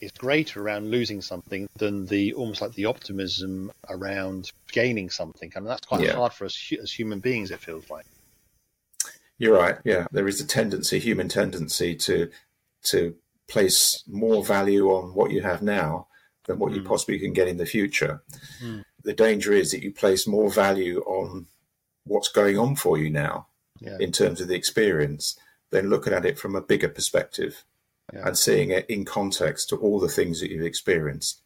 is 0.00 0.10
greater 0.12 0.60
around 0.62 0.90
losing 0.90 1.22
something 1.22 1.66
than 1.76 2.04
the 2.06 2.34
almost 2.34 2.60
like 2.60 2.72
the 2.74 2.84
optimism 2.84 3.72
around 3.88 4.50
gaining 4.72 5.08
something, 5.08 5.50
and 5.54 5.66
that's 5.66 5.86
quite 5.86 6.02
Yeah. 6.02 6.16
hard 6.16 6.32
for 6.34 6.44
us 6.44 6.72
as 6.82 6.92
human 6.92 7.20
beings. 7.20 7.50
It 7.50 7.60
feels 7.60 7.88
like. 7.88 8.04
You're 9.38 9.56
right. 9.58 9.76
Yeah, 9.84 10.06
there 10.12 10.28
is 10.28 10.40
a 10.40 10.46
tendency, 10.46 10.98
human 10.98 11.28
tendency, 11.28 11.94
to 11.96 12.30
to 12.84 13.16
place 13.48 14.02
more 14.06 14.44
value 14.44 14.88
on 14.90 15.14
what 15.14 15.30
you 15.30 15.40
have 15.42 15.60
now 15.62 16.06
than 16.44 16.58
what 16.58 16.72
you 16.72 16.80
Mm. 16.82 16.86
possibly 16.86 17.18
can 17.18 17.32
get 17.32 17.48
in 17.48 17.56
the 17.56 17.66
future. 17.66 18.22
Mm. 18.62 18.84
The 19.02 19.12
danger 19.12 19.52
is 19.52 19.70
that 19.72 19.82
you 19.82 19.92
place 19.92 20.26
more 20.26 20.50
value 20.50 21.00
on 21.02 21.46
what's 22.06 22.28
going 22.28 22.58
on 22.58 22.76
for 22.76 22.96
you 22.98 23.10
now 23.10 23.46
Yeah. 23.80 23.98
in 24.00 24.12
terms 24.12 24.40
of 24.40 24.48
the 24.48 24.54
experience 24.54 25.38
then 25.70 25.90
looking 25.90 26.12
at 26.12 26.24
it 26.24 26.38
from 26.38 26.54
a 26.54 26.60
bigger 26.60 26.88
perspective 26.88 27.64
Yeah. 28.12 28.28
and 28.28 28.38
seeing 28.38 28.70
it 28.70 28.86
in 28.88 29.04
context 29.04 29.68
to 29.70 29.76
all 29.76 29.98
the 30.00 30.08
things 30.08 30.40
that 30.40 30.50
you've 30.50 30.64
experienced 30.64 31.40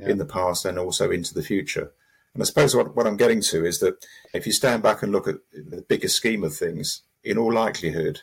Yeah. 0.00 0.08
in 0.08 0.18
the 0.18 0.24
past 0.24 0.64
and 0.64 0.78
also 0.78 1.10
into 1.10 1.34
the 1.34 1.42
future. 1.42 1.92
And 2.34 2.42
I 2.42 2.46
suppose 2.46 2.74
what, 2.74 2.96
what 2.96 3.06
I'm 3.06 3.16
getting 3.16 3.40
to 3.42 3.64
is 3.64 3.78
that 3.80 4.04
if 4.34 4.46
you 4.46 4.52
stand 4.52 4.82
back 4.82 5.02
and 5.02 5.12
look 5.12 5.28
at 5.28 5.36
the 5.52 5.82
bigger 5.82 6.08
scheme 6.08 6.42
of 6.44 6.54
things, 6.56 7.02
in 7.24 7.38
all 7.38 7.52
likelihood, 7.52 8.20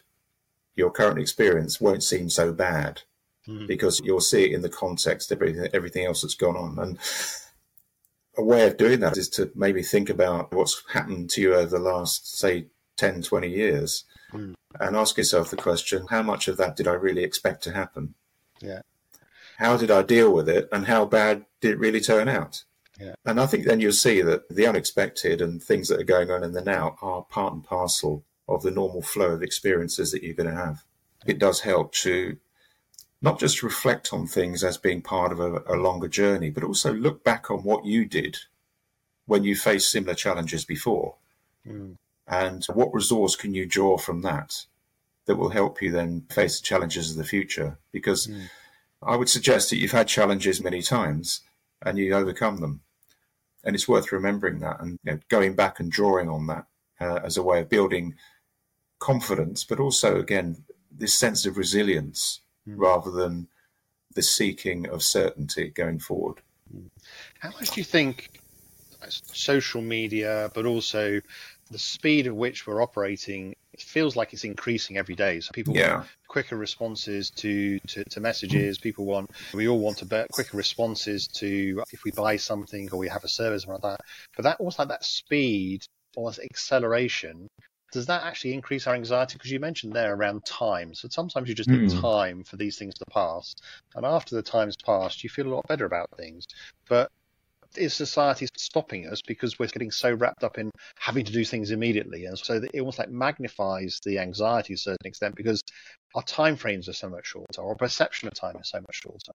your 0.75 0.91
current 0.91 1.19
experience 1.19 1.79
won't 1.81 2.03
seem 2.03 2.29
so 2.29 2.51
bad 2.51 3.01
Mm. 3.47 3.67
because 3.67 3.99
you'll 4.05 4.21
see 4.21 4.45
it 4.45 4.53
in 4.53 4.61
the 4.61 4.69
context 4.69 5.29
of 5.31 5.41
everything, 5.41 5.67
everything 5.73 6.05
else 6.05 6.21
that's 6.21 6.33
gone 6.35 6.55
on. 6.55 6.79
And 6.79 6.97
a 8.37 8.43
way 8.43 8.65
of 8.67 8.77
doing 8.77 8.99
that 9.01 9.17
is 9.17 9.29
to 9.29 9.51
maybe 9.55 9.83
think 9.83 10.09
about 10.09 10.53
what's 10.53 10.83
happened 10.93 11.29
to 11.31 11.41
you 11.41 11.53
over 11.53 11.77
the 11.77 11.79
last, 11.79 12.37
say, 12.37 12.67
10, 12.97 13.21
20 13.23 13.49
years 13.49 14.05
Mm. 14.33 14.55
and 14.79 14.95
ask 14.95 15.17
yourself 15.17 15.51
the 15.51 15.55
question 15.55 16.07
how 16.09 16.23
much 16.23 16.47
of 16.47 16.57
that 16.57 16.75
did 16.75 16.87
I 16.87 16.93
really 16.93 17.23
expect 17.23 17.63
to 17.63 17.71
happen? 17.71 18.15
Yeah. 18.59 18.81
How 19.57 19.77
did 19.77 19.91
I 19.91 20.01
deal 20.01 20.33
with 20.33 20.49
it 20.49 20.67
and 20.71 20.87
how 20.87 21.05
bad 21.05 21.45
did 21.61 21.73
it 21.73 21.79
really 21.79 22.01
turn 22.01 22.27
out? 22.27 22.63
Yeah. 22.99 23.13
And 23.25 23.39
I 23.39 23.45
think 23.45 23.65
then 23.65 23.79
you'll 23.79 23.91
see 23.91 24.21
that 24.23 24.49
the 24.49 24.65
unexpected 24.65 25.41
and 25.41 25.61
things 25.61 25.87
that 25.87 25.99
are 25.99 26.03
going 26.03 26.31
on 26.31 26.43
in 26.43 26.53
the 26.53 26.61
now 26.61 26.97
are 27.01 27.23
part 27.23 27.53
and 27.53 27.63
parcel 27.63 28.23
of 28.47 28.63
the 28.63 28.71
normal 28.71 29.01
flow 29.03 29.27
of 29.31 29.43
experiences 29.43 30.11
that 30.11 30.23
you're 30.23 30.33
going 30.33 30.49
to 30.49 30.55
have. 30.55 30.83
It 31.25 31.37
does 31.39 31.61
help 31.61 31.93
to 31.93 32.37
not 33.23 33.39
just 33.39 33.63
reflect 33.63 34.13
on 34.13 34.27
things 34.27 34.63
as 34.63 34.77
being 34.77 35.01
part 35.01 35.31
of 35.31 35.39
a, 35.39 35.63
a 35.65 35.75
longer 35.75 36.07
journey, 36.09 36.51
but 36.51 36.63
also 36.63 36.93
look 36.93 37.23
back 37.23 37.49
on 37.49 37.59
what 37.63 37.85
you 37.85 38.05
did 38.05 38.37
when 39.25 39.43
you 39.43 39.55
faced 39.55 39.89
similar 39.89 40.13
challenges 40.13 40.65
before 40.65 41.15
Mm. 41.65 41.95
and 42.27 42.65
what 42.73 42.93
resource 42.93 43.37
can 43.37 43.53
you 43.53 43.65
draw 43.65 43.97
from 43.97 44.21
that 44.23 44.65
that 45.27 45.37
will 45.37 45.51
help 45.51 45.81
you 45.81 45.89
then 45.91 46.25
face 46.29 46.59
the 46.59 46.65
challenges 46.65 47.09
of 47.09 47.15
the 47.15 47.23
future 47.23 47.77
because 47.93 48.27
Mm. 48.27 48.49
i 49.01 49.15
would 49.15 49.29
suggest 49.29 49.69
that 49.69 49.77
you've 49.77 49.93
had 49.93 50.09
challenges 50.09 50.61
many 50.61 50.81
times 50.81 51.39
and 51.81 51.97
you 51.97 52.13
overcome 52.13 52.57
them 52.59 52.81
and 53.63 53.75
it's 53.77 53.87
worth 53.87 54.11
remembering 54.11 54.59
that 54.59 54.81
and 54.81 54.99
you 55.05 55.13
know, 55.13 55.19
going 55.29 55.55
back 55.55 55.79
and 55.79 55.89
drawing 55.89 56.27
on 56.27 56.47
that 56.47 56.65
uh, 56.99 57.21
as 57.23 57.37
a 57.37 57.43
way 57.43 57.61
of 57.61 57.69
building 57.69 58.13
confidence 58.99 59.63
but 59.63 59.79
also 59.79 60.19
again 60.19 60.65
this 60.91 61.17
sense 61.17 61.45
of 61.45 61.55
resilience 61.57 62.41
Mm. 62.67 62.75
rather 62.77 63.11
than 63.11 63.47
the 64.15 64.21
seeking 64.21 64.87
of 64.87 65.03
certainty 65.03 65.69
going 65.69 65.99
forward 65.99 66.41
How 67.39 67.49
much 67.49 67.71
do 67.71 67.81
you 67.81 67.85
think 67.85 68.29
social 69.09 69.81
media, 69.81 70.49
but 70.53 70.65
also 70.65 71.19
the 71.71 71.79
speed 71.79 72.27
at 72.27 72.35
which 72.35 72.65
we're 72.65 72.81
operating, 72.81 73.55
it 73.73 73.81
feels 73.81 74.15
like 74.15 74.33
it's 74.33 74.43
increasing 74.43 74.97
every 74.97 75.15
day. 75.15 75.39
So 75.39 75.51
people 75.51 75.75
yeah 75.75 75.97
want 75.97 76.07
quicker 76.33 76.57
responses 76.57 77.29
to, 77.29 77.77
to, 77.79 78.03
to 78.05 78.19
messages. 78.19 78.79
People 78.79 79.05
want, 79.05 79.29
we 79.53 79.67
all 79.67 79.79
want 79.79 79.97
to 79.97 80.27
quicker 80.31 80.57
responses 80.57 81.27
to 81.27 81.83
if 81.91 82.03
we 82.03 82.09
buy 82.09 82.37
something 82.37 82.89
or 82.91 82.97
we 82.97 83.07
have 83.07 83.23
a 83.23 83.27
service 83.27 83.65
or 83.65 83.73
like 83.73 83.83
that. 83.83 84.01
But 84.35 84.43
that 84.43 84.57
almost 84.59 84.79
like 84.79 84.87
that 84.87 85.05
speed, 85.05 85.85
almost 86.15 86.39
acceleration. 86.39 87.47
Does 87.93 88.07
that 88.07 88.23
actually 88.23 88.53
increase 88.53 88.87
our 88.87 88.95
anxiety? 88.95 89.35
Because 89.35 89.51
you 89.51 89.59
mentioned 89.59 89.93
there 89.93 90.13
around 90.15 90.45
time. 90.45 90.93
So 90.93 91.07
sometimes 91.09 91.47
you 91.47 91.55
just 91.55 91.69
need 91.71 91.83
Mm. 91.83 92.01
time 92.01 92.43
for 92.43 92.57
these 92.57 92.77
things 92.77 92.95
to 92.95 93.05
pass. 93.11 93.53
And 93.95 94.05
after 94.05 94.35
the 94.35 94.41
time's 94.43 94.75
passed, 94.85 95.23
you 95.23 95.29
feel 95.29 95.47
a 95.47 95.53
lot 95.55 95.67
better 95.67 95.85
about 95.85 96.07
things. 96.17 96.45
But 96.89 97.09
is 97.77 97.93
society 97.93 98.47
stopping 98.57 99.07
us 99.07 99.21
because 99.27 99.57
we're 99.57 99.67
getting 99.67 99.91
so 99.91 100.13
wrapped 100.13 100.43
up 100.43 100.57
in 100.57 100.69
having 100.99 101.25
to 101.25 101.31
do 101.31 101.43
things 101.43 101.71
immediately 101.71 102.25
and 102.25 102.37
so 102.37 102.55
it 102.55 102.79
almost 102.79 102.99
like 102.99 103.09
magnifies 103.09 103.99
the 104.05 104.19
anxiety 104.19 104.69
to 104.69 104.75
a 104.75 104.77
certain 104.77 105.07
extent 105.07 105.35
because 105.35 105.61
our 106.15 106.23
time 106.23 106.55
frames 106.55 106.87
are 106.87 106.93
so 106.93 107.09
much 107.09 107.25
shorter 107.25 107.63
our 107.63 107.75
perception 107.75 108.27
of 108.27 108.33
time 108.35 108.55
is 108.61 108.69
so 108.69 108.79
much 108.79 109.01
shorter 109.03 109.31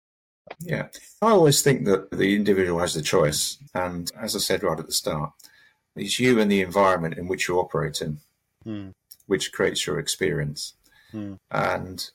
Yeah, 0.60 0.88
I 1.22 1.30
always 1.30 1.62
think 1.62 1.84
that 1.86 2.10
the 2.10 2.34
individual 2.34 2.80
has 2.80 2.94
the 2.94 3.02
choice, 3.02 3.58
and 3.74 4.10
as 4.20 4.34
I 4.34 4.38
said 4.38 4.62
right 4.62 4.78
at 4.78 4.86
the 4.86 4.92
start, 4.92 5.32
it's 5.96 6.18
you 6.18 6.40
and 6.40 6.50
the 6.50 6.62
environment 6.62 7.18
in 7.18 7.28
which 7.28 7.48
you 7.48 7.58
operate 7.58 8.00
in, 8.00 8.20
Hmm. 8.66 8.88
which 9.26 9.52
creates 9.52 9.86
your 9.86 10.00
experience. 10.00 10.74
Hmm. 11.12 11.34
And 11.52 12.10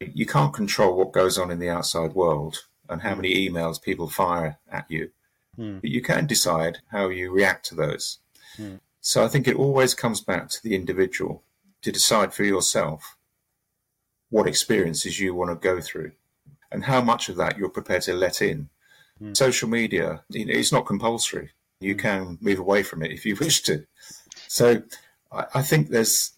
you 0.00 0.26
can't 0.26 0.52
control 0.52 0.96
what 0.96 1.12
goes 1.12 1.38
on 1.38 1.52
in 1.52 1.60
the 1.60 1.70
outside 1.70 2.14
world 2.14 2.64
and 2.88 3.02
how 3.02 3.14
many 3.14 3.48
emails 3.48 3.80
people 3.80 4.08
fire 4.08 4.58
at 4.68 4.90
you, 4.90 5.12
Hmm. 5.54 5.78
but 5.78 5.90
you 5.90 6.02
can 6.02 6.26
decide 6.26 6.78
how 6.90 7.10
you 7.10 7.30
react 7.30 7.66
to 7.66 7.76
those. 7.76 8.18
Hmm. 8.56 8.76
So 9.00 9.24
I 9.24 9.28
think 9.28 9.46
it 9.46 9.54
always 9.54 9.94
comes 9.94 10.20
back 10.20 10.48
to 10.48 10.62
the 10.62 10.74
individual 10.74 11.44
to 11.82 11.92
decide 11.92 12.34
for 12.34 12.42
yourself 12.42 13.16
what 14.30 14.48
experiences 14.48 15.20
you 15.20 15.32
want 15.32 15.50
to 15.50 15.68
go 15.68 15.80
through 15.80 16.10
and 16.72 16.86
how 16.86 17.00
much 17.00 17.28
of 17.28 17.36
that 17.36 17.56
you're 17.56 17.68
prepared 17.68 18.02
to 18.02 18.14
let 18.14 18.42
in. 18.42 18.68
Mm. 19.22 19.36
Social 19.36 19.68
media, 19.68 20.24
it's 20.30 20.72
not 20.72 20.86
compulsory. 20.86 21.52
You 21.78 21.94
hmm. 21.94 22.00
can 22.00 22.38
move 22.40 22.58
away 22.58 22.82
from 22.82 23.04
it 23.04 23.12
if 23.12 23.24
you 23.24 23.36
wish 23.36 23.62
to. 23.62 23.86
So 24.48 24.82
I, 25.34 25.46
I 25.56 25.62
think 25.62 25.88
there's, 25.88 26.32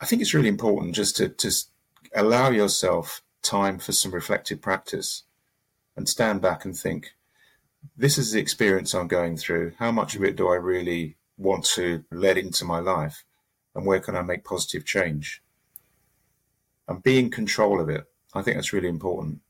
I 0.00 0.06
think 0.06 0.22
it's 0.22 0.34
really 0.34 0.48
important 0.48 0.94
just 0.94 1.16
to, 1.16 1.28
to 1.28 1.50
allow 2.14 2.50
yourself 2.50 3.22
time 3.42 3.78
for 3.78 3.92
some 3.92 4.12
reflective 4.12 4.60
practice 4.60 5.22
and 5.96 6.08
stand 6.08 6.42
back 6.42 6.64
and 6.64 6.76
think, 6.76 7.12
this 7.96 8.18
is 8.18 8.32
the 8.32 8.40
experience 8.40 8.94
I'm 8.94 9.08
going 9.08 9.36
through. 9.36 9.72
How 9.78 9.92
much 9.92 10.16
of 10.16 10.24
it 10.24 10.36
do 10.36 10.48
I 10.48 10.56
really 10.56 11.16
want 11.38 11.64
to 11.76 12.04
let 12.10 12.36
into 12.36 12.64
my 12.64 12.80
life? 12.80 13.24
And 13.74 13.86
where 13.86 14.00
can 14.00 14.16
I 14.16 14.22
make 14.22 14.44
positive 14.44 14.84
change? 14.84 15.42
And 16.88 17.02
be 17.02 17.18
in 17.18 17.30
control 17.30 17.80
of 17.80 17.88
it. 17.88 18.04
I 18.34 18.42
think 18.42 18.56
that's 18.56 18.72
really 18.72 18.88
important 18.88 19.40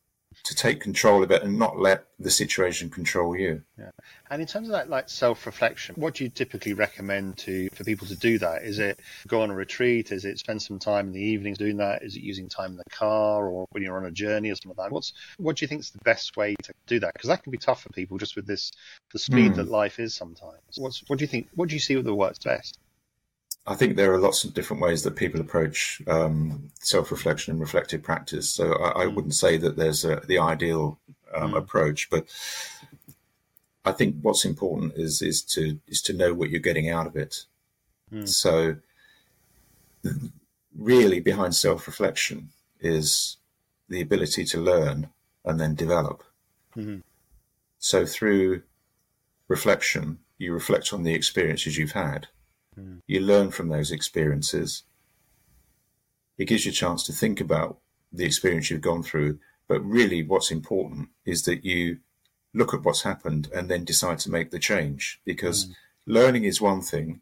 to 0.44 0.54
take 0.54 0.80
control 0.80 1.22
of 1.22 1.30
it 1.30 1.42
and 1.42 1.58
not 1.58 1.78
let 1.78 2.06
the 2.18 2.30
situation 2.30 2.88
control 2.88 3.36
you. 3.36 3.62
Yeah. 3.78 3.90
And 4.30 4.40
in 4.40 4.46
terms 4.46 4.68
of 4.68 4.72
that 4.72 4.88
like 4.88 5.08
self-reflection, 5.08 5.96
what 5.96 6.14
do 6.14 6.24
you 6.24 6.30
typically 6.30 6.72
recommend 6.72 7.38
to 7.38 7.68
for 7.70 7.84
people 7.84 8.06
to 8.06 8.16
do 8.16 8.38
that? 8.38 8.62
Is 8.62 8.78
it 8.78 9.00
go 9.26 9.42
on 9.42 9.50
a 9.50 9.54
retreat? 9.54 10.12
Is 10.12 10.24
it 10.24 10.38
spend 10.38 10.62
some 10.62 10.78
time 10.78 11.08
in 11.08 11.12
the 11.12 11.20
evenings 11.20 11.58
doing 11.58 11.78
that? 11.78 12.02
Is 12.02 12.16
it 12.16 12.22
using 12.22 12.48
time 12.48 12.72
in 12.72 12.76
the 12.76 12.90
car 12.90 13.48
or 13.48 13.66
when 13.70 13.82
you're 13.82 13.96
on 13.96 14.06
a 14.06 14.10
journey 14.10 14.50
or 14.50 14.54
something 14.54 14.76
like 14.76 14.88
that? 14.88 14.94
What's 14.94 15.12
what 15.38 15.56
do 15.56 15.64
you 15.64 15.68
think 15.68 15.80
is 15.80 15.90
the 15.90 15.98
best 16.04 16.36
way 16.36 16.54
to 16.62 16.72
do 16.86 17.00
that? 17.00 17.14
Because 17.14 17.28
that 17.28 17.42
can 17.42 17.50
be 17.50 17.58
tough 17.58 17.82
for 17.82 17.90
people 17.90 18.18
just 18.18 18.36
with 18.36 18.46
this 18.46 18.72
the 19.12 19.18
speed 19.18 19.52
mm. 19.52 19.56
that 19.56 19.68
life 19.68 19.98
is 19.98 20.14
sometimes. 20.14 20.60
What's 20.76 21.02
what 21.08 21.18
do 21.18 21.24
you 21.24 21.28
think 21.28 21.48
what 21.54 21.68
do 21.68 21.74
you 21.74 21.80
see 21.80 22.00
that 22.00 22.14
works 22.14 22.38
best? 22.38 22.78
I 23.68 23.74
think 23.74 23.96
there 23.96 24.12
are 24.12 24.18
lots 24.18 24.44
of 24.44 24.54
different 24.54 24.82
ways 24.82 25.02
that 25.02 25.16
people 25.16 25.40
approach 25.40 26.00
um, 26.06 26.70
self-reflection 26.80 27.52
and 27.52 27.60
reflective 27.60 28.02
practice. 28.02 28.48
So 28.48 28.72
I, 28.74 29.02
I 29.02 29.06
mm. 29.06 29.14
wouldn't 29.14 29.34
say 29.34 29.56
that 29.56 29.76
there's 29.76 30.04
a, 30.04 30.22
the 30.26 30.38
ideal 30.38 30.98
um, 31.34 31.52
mm. 31.52 31.58
approach, 31.58 32.08
but 32.08 32.26
I 33.84 33.92
think 33.92 34.16
what's 34.22 34.44
important 34.44 34.94
is 34.96 35.22
is 35.22 35.42
to 35.42 35.80
is 35.88 36.00
to 36.02 36.12
know 36.12 36.34
what 36.34 36.50
you're 36.50 36.60
getting 36.60 36.90
out 36.90 37.06
of 37.06 37.16
it. 37.16 37.44
Mm. 38.12 38.28
So 38.28 38.76
really, 40.76 41.20
behind 41.20 41.54
self-reflection 41.54 42.50
is 42.80 43.36
the 43.88 44.00
ability 44.00 44.44
to 44.44 44.60
learn 44.60 45.08
and 45.44 45.58
then 45.58 45.74
develop. 45.74 46.22
Mm-hmm. 46.76 46.98
So 47.78 48.04
through 48.04 48.62
reflection, 49.48 50.18
you 50.38 50.52
reflect 50.52 50.92
on 50.92 51.02
the 51.02 51.14
experiences 51.14 51.78
you've 51.78 51.92
had 51.92 52.28
Mm. 52.78 53.00
You 53.06 53.20
learn 53.20 53.50
from 53.50 53.68
those 53.68 53.90
experiences. 53.90 54.82
It 56.38 56.46
gives 56.46 56.66
you 56.66 56.70
a 56.70 56.74
chance 56.74 57.04
to 57.04 57.12
think 57.12 57.40
about 57.40 57.78
the 58.12 58.24
experience 58.24 58.70
you've 58.70 58.80
gone 58.80 59.02
through. 59.02 59.38
But 59.68 59.80
really, 59.80 60.22
what's 60.22 60.50
important 60.50 61.08
is 61.24 61.44
that 61.44 61.64
you 61.64 61.98
look 62.54 62.72
at 62.72 62.82
what's 62.82 63.02
happened 63.02 63.48
and 63.54 63.70
then 63.70 63.84
decide 63.84 64.18
to 64.20 64.30
make 64.30 64.50
the 64.50 64.58
change 64.58 65.20
because 65.24 65.66
mm. 65.66 65.74
learning 66.06 66.44
is 66.44 66.60
one 66.60 66.80
thing, 66.80 67.20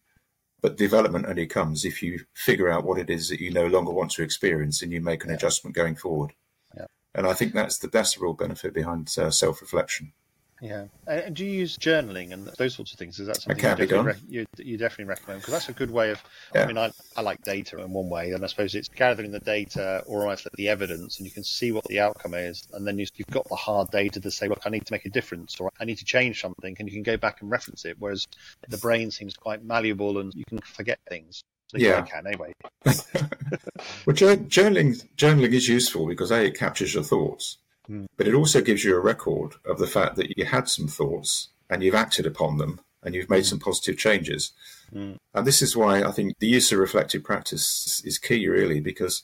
but 0.61 0.77
development 0.77 1.27
only 1.27 1.47
comes 1.47 1.85
if 1.85 2.03
you 2.03 2.21
figure 2.35 2.71
out 2.71 2.85
what 2.85 2.99
it 2.99 3.11
is 3.11 3.29
that 3.29 3.41
you 3.41 3.51
no 3.51 3.67
longer 3.67 3.93
want 3.93 4.13
to 4.13 4.23
experience 4.23 4.83
and 4.83 4.93
you 4.93 5.01
make 5.01 5.25
an 5.25 5.31
yeah. 5.31 5.37
adjustment 5.37 5.75
going 5.75 5.97
forward. 5.97 6.33
Yeah. 6.77 6.87
And 7.15 7.27
I 7.27 7.35
think 7.35 7.53
that's 7.53 7.79
the 7.79 7.89
that's 7.89 8.15
the 8.15 8.21
real 8.21 8.35
benefit 8.35 8.73
behind 8.73 9.13
uh, 9.19 9.31
self 9.31 9.61
reflection. 9.61 10.13
Yeah. 10.61 10.87
Uh, 11.07 11.11
and 11.11 11.37
do 11.37 11.45
you 11.45 11.51
use 11.51 11.77
journaling 11.77 12.33
and 12.33 12.47
those 12.59 12.75
sorts 12.75 12.93
of 12.93 12.99
things? 12.99 13.19
Is 13.19 13.27
that 13.27 13.37
something 13.37 13.57
you 13.57 13.63
definitely, 13.63 13.99
re- 13.99 14.15
you, 14.29 14.47
you, 14.59 14.79
definitely 14.79 15.07
recommend? 15.07 15.41
Because 15.41 15.53
that's 15.53 15.69
a 15.69 15.73
good 15.73 15.91
way 15.91 16.11
of, 16.11 16.23
yeah. 16.55 16.63
I 16.63 16.67
mean, 16.67 16.79
I, 16.79 16.93
I 17.17 17.23
like 17.23 17.43
data 17.43 17.83
in 17.83 17.91
one 17.93 18.09
way, 18.09 18.33
and 18.33 18.43
I 18.45 18.47
suppose 18.47 18.75
it's 18.75 18.89
gathering 18.89 19.33
the 19.33 19.41
data 19.41 20.03
or 20.07 20.23
almost 20.23 20.47
like 20.47 20.53
the 20.53 20.69
evidence, 20.69 21.19
and 21.19 21.27
you 21.27 21.33
can 21.33 21.45
see 21.45 21.73
what 21.73 21.85
the 21.85 22.01
outcome 22.01 22.35
is. 22.35 22.67
And 22.73 22.87
then 22.87 22.99
you, 22.99 23.07
you've 23.17 23.27
got 23.29 23.49
the 23.49 23.57
hard 23.57 23.91
data 23.91 24.21
to 24.21 24.31
say, 24.31 24.49
look, 24.49 24.63
I 24.65 24.71
need 24.71 24.87
to 24.87 24.93
make 24.93 25.07
a 25.07 25.11
difference 25.11 25.61
or 25.61 25.71
I 25.81 25.85
need 25.85 25.99
to 25.99 26.05
change 26.05 26.41
something, 26.41 26.77
and 26.79 26.89
you 26.89 26.95
can 26.95 27.03
go 27.03 27.17
back 27.17 27.43
and 27.43 27.51
reference 27.51 27.85
it. 27.85 27.97
Whereas 27.99 28.27
the 28.69 28.79
brain 28.79 29.11
seems 29.11 29.35
quite 29.35 29.65
malleable 29.65 30.19
and 30.19 30.33
you 30.35 30.45
can 30.45 30.61
forget 30.61 30.99
things. 31.09 31.43
yeah, 31.75 31.99
I 31.99 32.03
can 32.03 32.27
anyway. 32.27 32.53
well, 32.85 34.15
journaling 34.15 35.05
journaling 35.17 35.53
is 35.53 35.69
useful 35.69 36.07
because 36.07 36.31
a 36.31 36.45
it 36.45 36.59
captures 36.59 36.95
your 36.95 37.03
thoughts, 37.03 37.59
Mm. 37.89 38.07
But 38.17 38.29
it 38.29 38.35
also 38.35 38.61
gives 38.61 38.85
you 38.85 38.97
a 38.97 39.01
record 39.01 39.55
of 39.67 39.79
the 39.79 39.87
fact 39.87 40.17
that 40.17 40.37
you 40.37 40.45
had 40.45 40.69
some 40.69 40.89
thoughts 40.89 41.49
and 41.69 41.83
you've 41.83 41.95
acted 41.95 42.27
upon 42.27 42.59
them 42.59 42.81
and 43.03 43.15
you've 43.15 43.31
made 43.31 43.43
mm. 43.43 43.51
some 43.51 43.59
positive 43.59 43.99
changes. 43.99 44.53
Mm. 44.93 45.19
And 45.35 45.47
this 45.47 45.61
is 45.61 45.77
why 45.77 46.03
I 46.03 46.11
think 46.11 46.39
the 46.39 46.49
use 46.49 46.73
of 46.73 46.79
reflective 46.79 47.23
practice 47.23 48.03
is 48.05 48.19
key, 48.19 48.49
really, 48.49 48.81
because 48.81 49.23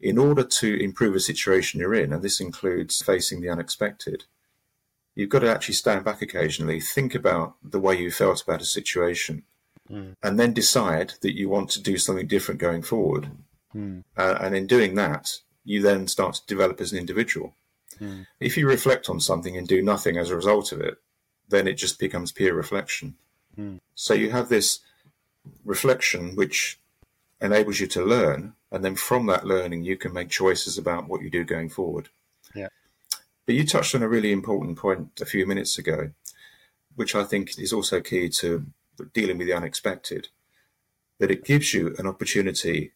in 0.00 0.16
order 0.18 0.44
to 0.44 0.82
improve 0.82 1.14
a 1.14 1.20
situation 1.20 1.80
you're 1.80 1.94
in, 1.94 2.12
and 2.12 2.22
this 2.22 2.40
includes 2.40 3.02
facing 3.02 3.40
the 3.40 3.50
unexpected, 3.50 4.24
you've 5.14 5.28
got 5.28 5.40
to 5.40 5.50
actually 5.50 5.74
stand 5.74 6.04
back 6.04 6.22
occasionally, 6.22 6.80
think 6.80 7.14
about 7.14 7.54
the 7.62 7.80
way 7.80 7.98
you 7.98 8.10
felt 8.10 8.42
about 8.42 8.62
a 8.62 8.66
situation, 8.66 9.42
mm. 9.90 10.14
and 10.22 10.38
then 10.38 10.52
decide 10.54 11.14
that 11.22 11.36
you 11.36 11.48
want 11.48 11.68
to 11.70 11.82
do 11.82 11.98
something 11.98 12.26
different 12.26 12.60
going 12.60 12.82
forward. 12.82 13.30
Mm. 13.74 14.04
Uh, 14.16 14.38
and 14.40 14.54
in 14.54 14.66
doing 14.66 14.94
that, 14.94 15.38
you 15.64 15.82
then 15.82 16.06
start 16.06 16.34
to 16.36 16.46
develop 16.46 16.80
as 16.80 16.92
an 16.92 16.98
individual. 16.98 17.54
Mm. 18.00 18.26
If 18.40 18.56
you 18.56 18.66
reflect 18.66 19.08
on 19.08 19.20
something 19.20 19.56
and 19.56 19.68
do 19.68 19.82
nothing 19.82 20.16
as 20.16 20.30
a 20.30 20.36
result 20.36 20.72
of 20.72 20.80
it, 20.80 20.98
then 21.48 21.66
it 21.66 21.74
just 21.74 21.98
becomes 21.98 22.32
pure 22.32 22.54
reflection. 22.54 23.14
Mm. 23.58 23.80
So 23.94 24.14
you 24.14 24.30
have 24.30 24.48
this 24.48 24.80
reflection 25.64 26.36
which 26.36 26.78
enables 27.40 27.80
you 27.80 27.86
to 27.88 28.04
learn, 28.04 28.54
and 28.70 28.84
then 28.84 28.94
from 28.94 29.26
that 29.26 29.46
learning, 29.46 29.84
you 29.84 29.96
can 29.96 30.12
make 30.12 30.28
choices 30.28 30.78
about 30.78 31.08
what 31.08 31.22
you 31.22 31.30
do 31.30 31.44
going 31.44 31.68
forward. 31.68 32.08
Yeah. 32.54 32.68
But 33.46 33.54
you 33.54 33.66
touched 33.66 33.94
on 33.94 34.02
a 34.02 34.08
really 34.08 34.32
important 34.32 34.78
point 34.78 35.20
a 35.20 35.26
few 35.26 35.46
minutes 35.46 35.78
ago, 35.78 36.10
which 36.94 37.14
I 37.14 37.24
think 37.24 37.58
is 37.58 37.72
also 37.72 38.00
key 38.00 38.28
to 38.28 38.66
dealing 39.12 39.38
with 39.38 39.46
the 39.46 39.54
unexpected, 39.54 40.28
that 41.18 41.30
it 41.30 41.44
gives 41.44 41.72
you 41.74 41.94
an 41.98 42.06
opportunity 42.06 42.92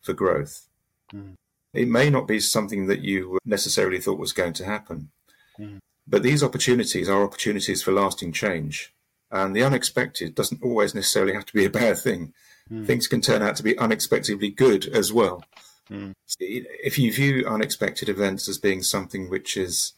for 0.00 0.12
growth. 0.12 0.66
Mm. 1.12 1.34
It 1.74 1.88
may 1.88 2.10
not 2.10 2.26
be 2.26 2.40
something 2.40 2.86
that 2.86 3.00
you 3.00 3.38
necessarily 3.44 4.00
thought 4.00 4.18
was 4.18 4.32
going 4.32 4.54
to 4.54 4.64
happen. 4.64 5.10
Mm. 5.58 5.78
But 6.06 6.22
these 6.22 6.42
opportunities 6.42 7.08
are 7.08 7.22
opportunities 7.22 7.82
for 7.82 7.92
lasting 7.92 8.32
change. 8.32 8.94
And 9.30 9.54
the 9.54 9.62
unexpected 9.62 10.34
doesn't 10.34 10.62
always 10.62 10.94
necessarily 10.94 11.34
have 11.34 11.44
to 11.46 11.52
be 11.52 11.66
a 11.66 11.70
bad 11.70 11.98
thing. 11.98 12.32
Mm. 12.70 12.86
Things 12.86 13.06
can 13.06 13.20
turn 13.20 13.42
out 13.42 13.56
to 13.56 13.62
be 13.62 13.78
unexpectedly 13.78 14.50
good 14.50 14.86
as 14.86 15.12
well. 15.12 15.44
Mm. 15.90 16.14
If 16.38 16.98
you 16.98 17.12
view 17.12 17.46
unexpected 17.46 18.08
events 18.08 18.48
as 18.48 18.58
being 18.58 18.82
something 18.82 19.28
which 19.28 19.56
is 19.56 19.92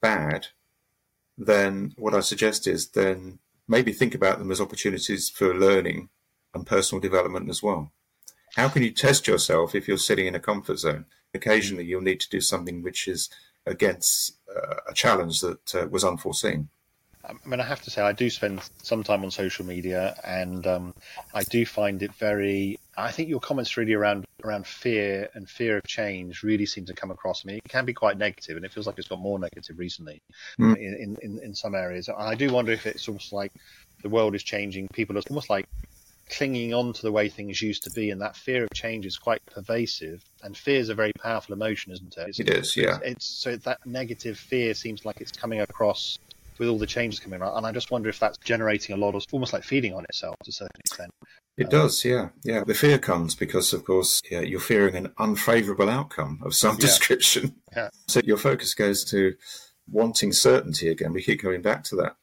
bad, 0.00 0.48
then 1.36 1.94
what 1.96 2.14
I 2.14 2.20
suggest 2.20 2.66
is 2.66 2.88
then 2.88 3.38
maybe 3.66 3.92
think 3.92 4.14
about 4.14 4.38
them 4.38 4.50
as 4.50 4.60
opportunities 4.60 5.28
for 5.28 5.54
learning 5.54 6.08
and 6.54 6.66
personal 6.66 7.00
development 7.00 7.50
as 7.50 7.62
well. 7.62 7.92
How 8.56 8.68
can 8.68 8.82
you 8.82 8.90
test 8.90 9.26
yourself 9.26 9.74
if 9.74 9.88
you're 9.88 9.98
sitting 9.98 10.26
in 10.26 10.34
a 10.34 10.40
comfort 10.40 10.78
zone? 10.78 11.06
Occasionally, 11.34 11.84
you'll 11.84 12.00
need 12.00 12.20
to 12.20 12.28
do 12.28 12.40
something 12.40 12.82
which 12.82 13.06
is 13.06 13.28
against 13.66 14.36
uh, 14.54 14.76
a 14.88 14.94
challenge 14.94 15.40
that 15.40 15.74
uh, 15.74 15.86
was 15.88 16.04
unforeseen. 16.04 16.68
I 17.24 17.34
mean, 17.44 17.60
I 17.60 17.64
have 17.64 17.82
to 17.82 17.90
say, 17.90 18.00
I 18.00 18.12
do 18.12 18.30
spend 18.30 18.62
some 18.82 19.02
time 19.02 19.22
on 19.22 19.30
social 19.30 19.66
media, 19.66 20.16
and 20.24 20.66
um, 20.66 20.94
I 21.34 21.42
do 21.44 21.66
find 21.66 22.02
it 22.02 22.14
very. 22.14 22.78
I 22.96 23.10
think 23.10 23.28
your 23.28 23.40
comments 23.40 23.76
really 23.76 23.92
around 23.92 24.24
around 24.44 24.66
fear 24.66 25.28
and 25.34 25.48
fear 25.48 25.78
of 25.78 25.86
change 25.86 26.42
really 26.42 26.64
seem 26.64 26.86
to 26.86 26.94
come 26.94 27.10
across 27.10 27.44
me. 27.44 27.56
It 27.56 27.68
can 27.68 27.84
be 27.84 27.92
quite 27.92 28.16
negative, 28.16 28.56
and 28.56 28.64
it 28.64 28.72
feels 28.72 28.86
like 28.86 28.98
it's 28.98 29.08
got 29.08 29.20
more 29.20 29.38
negative 29.38 29.78
recently 29.78 30.22
mm. 30.58 30.76
in, 30.76 31.16
in 31.20 31.38
in 31.40 31.54
some 31.54 31.74
areas. 31.74 32.08
I 32.08 32.34
do 32.34 32.50
wonder 32.50 32.72
if 32.72 32.86
it's 32.86 33.06
almost 33.08 33.32
like 33.32 33.52
the 34.02 34.08
world 34.08 34.34
is 34.34 34.42
changing. 34.42 34.88
People 34.88 35.18
are 35.18 35.22
almost 35.28 35.50
like 35.50 35.68
clinging 36.30 36.74
on 36.74 36.92
to 36.92 37.02
the 37.02 37.12
way 37.12 37.28
things 37.28 37.60
used 37.60 37.82
to 37.84 37.90
be, 37.90 38.10
and 38.10 38.20
that 38.20 38.36
fear 38.36 38.64
of 38.64 38.70
change 38.74 39.06
is 39.06 39.16
quite 39.16 39.44
pervasive. 39.46 40.24
And 40.42 40.56
fear 40.56 40.80
is 40.80 40.88
a 40.88 40.94
very 40.94 41.12
powerful 41.12 41.54
emotion, 41.54 41.92
isn't 41.92 42.16
it? 42.16 42.28
It's, 42.28 42.40
it 42.40 42.50
is, 42.50 42.76
yeah. 42.76 42.98
It's, 43.02 43.06
it's, 43.06 43.26
so 43.26 43.56
that 43.56 43.84
negative 43.86 44.38
fear 44.38 44.74
seems 44.74 45.04
like 45.04 45.20
it's 45.20 45.32
coming 45.32 45.60
across 45.60 46.18
with 46.58 46.68
all 46.68 46.78
the 46.78 46.86
changes 46.86 47.20
coming 47.20 47.40
around, 47.40 47.56
and 47.56 47.66
I 47.66 47.72
just 47.72 47.90
wonder 47.90 48.08
if 48.08 48.18
that's 48.18 48.38
generating 48.38 48.94
a 48.94 48.98
lot 48.98 49.14
of 49.14 49.24
almost 49.32 49.52
like 49.52 49.64
feeding 49.64 49.94
on 49.94 50.04
itself 50.04 50.36
to 50.44 50.50
a 50.50 50.52
certain 50.52 50.80
extent. 50.80 51.10
It 51.56 51.64
um, 51.64 51.70
does, 51.70 52.04
yeah, 52.04 52.28
yeah. 52.44 52.64
The 52.64 52.74
fear 52.74 52.98
comes 52.98 53.34
because, 53.34 53.72
of 53.72 53.84
course, 53.84 54.22
yeah, 54.30 54.40
you're 54.40 54.60
fearing 54.60 54.94
an 54.94 55.12
unfavourable 55.18 55.88
outcome 55.88 56.40
of 56.44 56.54
some 56.54 56.76
yeah. 56.76 56.80
description. 56.80 57.56
Yeah. 57.76 57.90
So 58.06 58.20
your 58.24 58.36
focus 58.36 58.74
goes 58.74 59.04
to 59.06 59.34
wanting 59.90 60.32
certainty 60.32 60.88
again. 60.88 61.12
We 61.12 61.22
keep 61.22 61.42
going 61.42 61.62
back 61.62 61.84
to 61.84 61.96
that. 61.96 62.16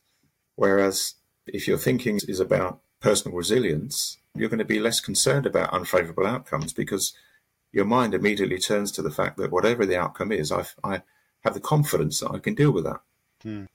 Whereas 0.56 1.16
if 1.48 1.68
your 1.68 1.78
thinking 1.78 2.20
is 2.28 2.40
about 2.40 2.80
personal 3.00 3.38
resilience, 3.38 4.18
you're 4.34 4.50
going 4.50 4.60
to 4.60 4.66
be 4.66 4.80
less 4.80 5.00
concerned 5.00 5.46
about 5.46 5.74
unfavorable 5.74 6.26
outcomes 6.26 6.74
because 6.74 7.14
your 7.72 7.86
mind 7.86 8.14
immediately 8.14 8.58
turns 8.58 8.92
to 8.94 9.02
the 9.02 9.12
fact 9.12 9.38
that 9.38 9.52
whatever 9.52 9.86
the 9.86 9.98
outcome 9.98 10.32
is, 10.32 10.52
I've, 10.52 10.76
I 10.84 11.02
have 11.44 11.54
the 11.54 11.60
confidence 11.60 12.20
that 12.20 12.32
I 12.32 12.40
can 12.40 12.56
deal 12.56 12.72
with 12.72 12.86
that. 12.86 13.02
Hmm. 13.44 13.66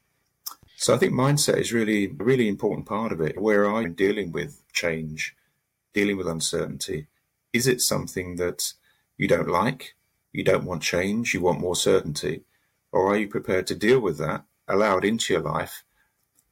So 0.76 0.94
I 0.94 0.98
think 0.98 1.12
mindset 1.12 1.58
is 1.58 1.72
really 1.72 2.06
a 2.06 2.24
really 2.24 2.48
important 2.48 2.86
part 2.86 3.12
of 3.12 3.20
it. 3.20 3.40
Where 3.40 3.70
I'm 3.70 3.92
dealing 3.92 4.32
with 4.32 4.62
change, 4.72 5.36
dealing 5.92 6.16
with 6.16 6.26
uncertainty, 6.26 7.06
is 7.52 7.66
it 7.66 7.82
something 7.82 8.36
that 8.36 8.72
you 9.18 9.28
don't 9.28 9.48
like, 9.48 9.94
you 10.32 10.42
don't 10.42 10.64
want 10.64 10.82
change, 10.82 11.34
you 11.34 11.42
want 11.42 11.60
more 11.60 11.76
certainty, 11.76 12.44
or 12.92 13.08
are 13.08 13.16
you 13.16 13.28
prepared 13.28 13.66
to 13.66 13.74
deal 13.74 14.00
with 14.00 14.16
that, 14.18 14.44
allow 14.66 14.96
it 14.96 15.04
into 15.04 15.34
your 15.34 15.42
life, 15.42 15.84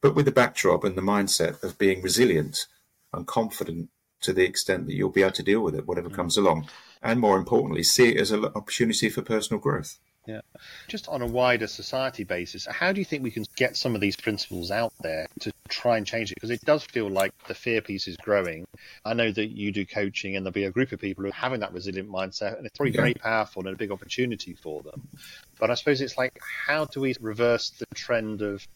but 0.00 0.14
with 0.14 0.26
the 0.26 0.32
backdrop 0.32 0.84
and 0.84 0.96
the 0.96 1.02
mindset 1.02 1.62
of 1.62 1.78
being 1.78 2.02
resilient 2.02 2.66
and 3.12 3.26
confident 3.26 3.90
to 4.20 4.32
the 4.32 4.44
extent 4.44 4.86
that 4.86 4.94
you'll 4.94 5.10
be 5.10 5.22
able 5.22 5.32
to 5.32 5.42
deal 5.42 5.60
with 5.60 5.74
it, 5.74 5.86
whatever 5.86 6.08
mm. 6.08 6.14
comes 6.14 6.36
along, 6.36 6.68
and 7.02 7.20
more 7.20 7.36
importantly, 7.36 7.82
see 7.82 8.10
it 8.10 8.20
as 8.20 8.30
an 8.30 8.44
opportunity 8.44 9.08
for 9.08 9.22
personal 9.22 9.60
growth. 9.60 9.98
Yeah. 10.28 10.42
Just 10.88 11.08
on 11.08 11.22
a 11.22 11.26
wider 11.26 11.66
society 11.66 12.22
basis, 12.22 12.66
how 12.66 12.92
do 12.92 13.00
you 13.00 13.04
think 13.06 13.22
we 13.22 13.30
can 13.30 13.46
get 13.56 13.78
some 13.78 13.94
of 13.94 14.02
these 14.02 14.14
principles 14.14 14.70
out 14.70 14.92
there 15.00 15.26
to 15.40 15.50
try 15.70 15.96
and 15.96 16.06
change 16.06 16.30
it? 16.30 16.34
Because 16.34 16.50
it 16.50 16.60
does 16.66 16.84
feel 16.84 17.08
like 17.08 17.32
the 17.46 17.54
fear 17.54 17.80
piece 17.80 18.06
is 18.06 18.18
growing. 18.18 18.66
I 19.06 19.14
know 19.14 19.32
that 19.32 19.56
you 19.56 19.72
do 19.72 19.86
coaching 19.86 20.36
and 20.36 20.44
there'll 20.44 20.52
be 20.52 20.64
a 20.64 20.70
group 20.70 20.92
of 20.92 21.00
people 21.00 21.24
who 21.24 21.30
are 21.30 21.32
having 21.32 21.60
that 21.60 21.72
resilient 21.72 22.10
mindset 22.10 22.58
and 22.58 22.66
it's 22.66 22.76
probably 22.76 22.92
yeah. 22.92 23.00
very 23.00 23.14
powerful 23.14 23.66
and 23.66 23.74
a 23.74 23.78
big 23.78 23.90
opportunity 23.90 24.52
for 24.52 24.82
them. 24.82 25.08
But 25.58 25.70
I 25.70 25.74
suppose 25.74 26.02
it's 26.02 26.18
like, 26.18 26.38
how 26.66 26.84
do 26.84 27.00
we 27.00 27.14
reverse 27.20 27.70
the 27.70 27.86
trend 27.94 28.42
of 28.42 28.68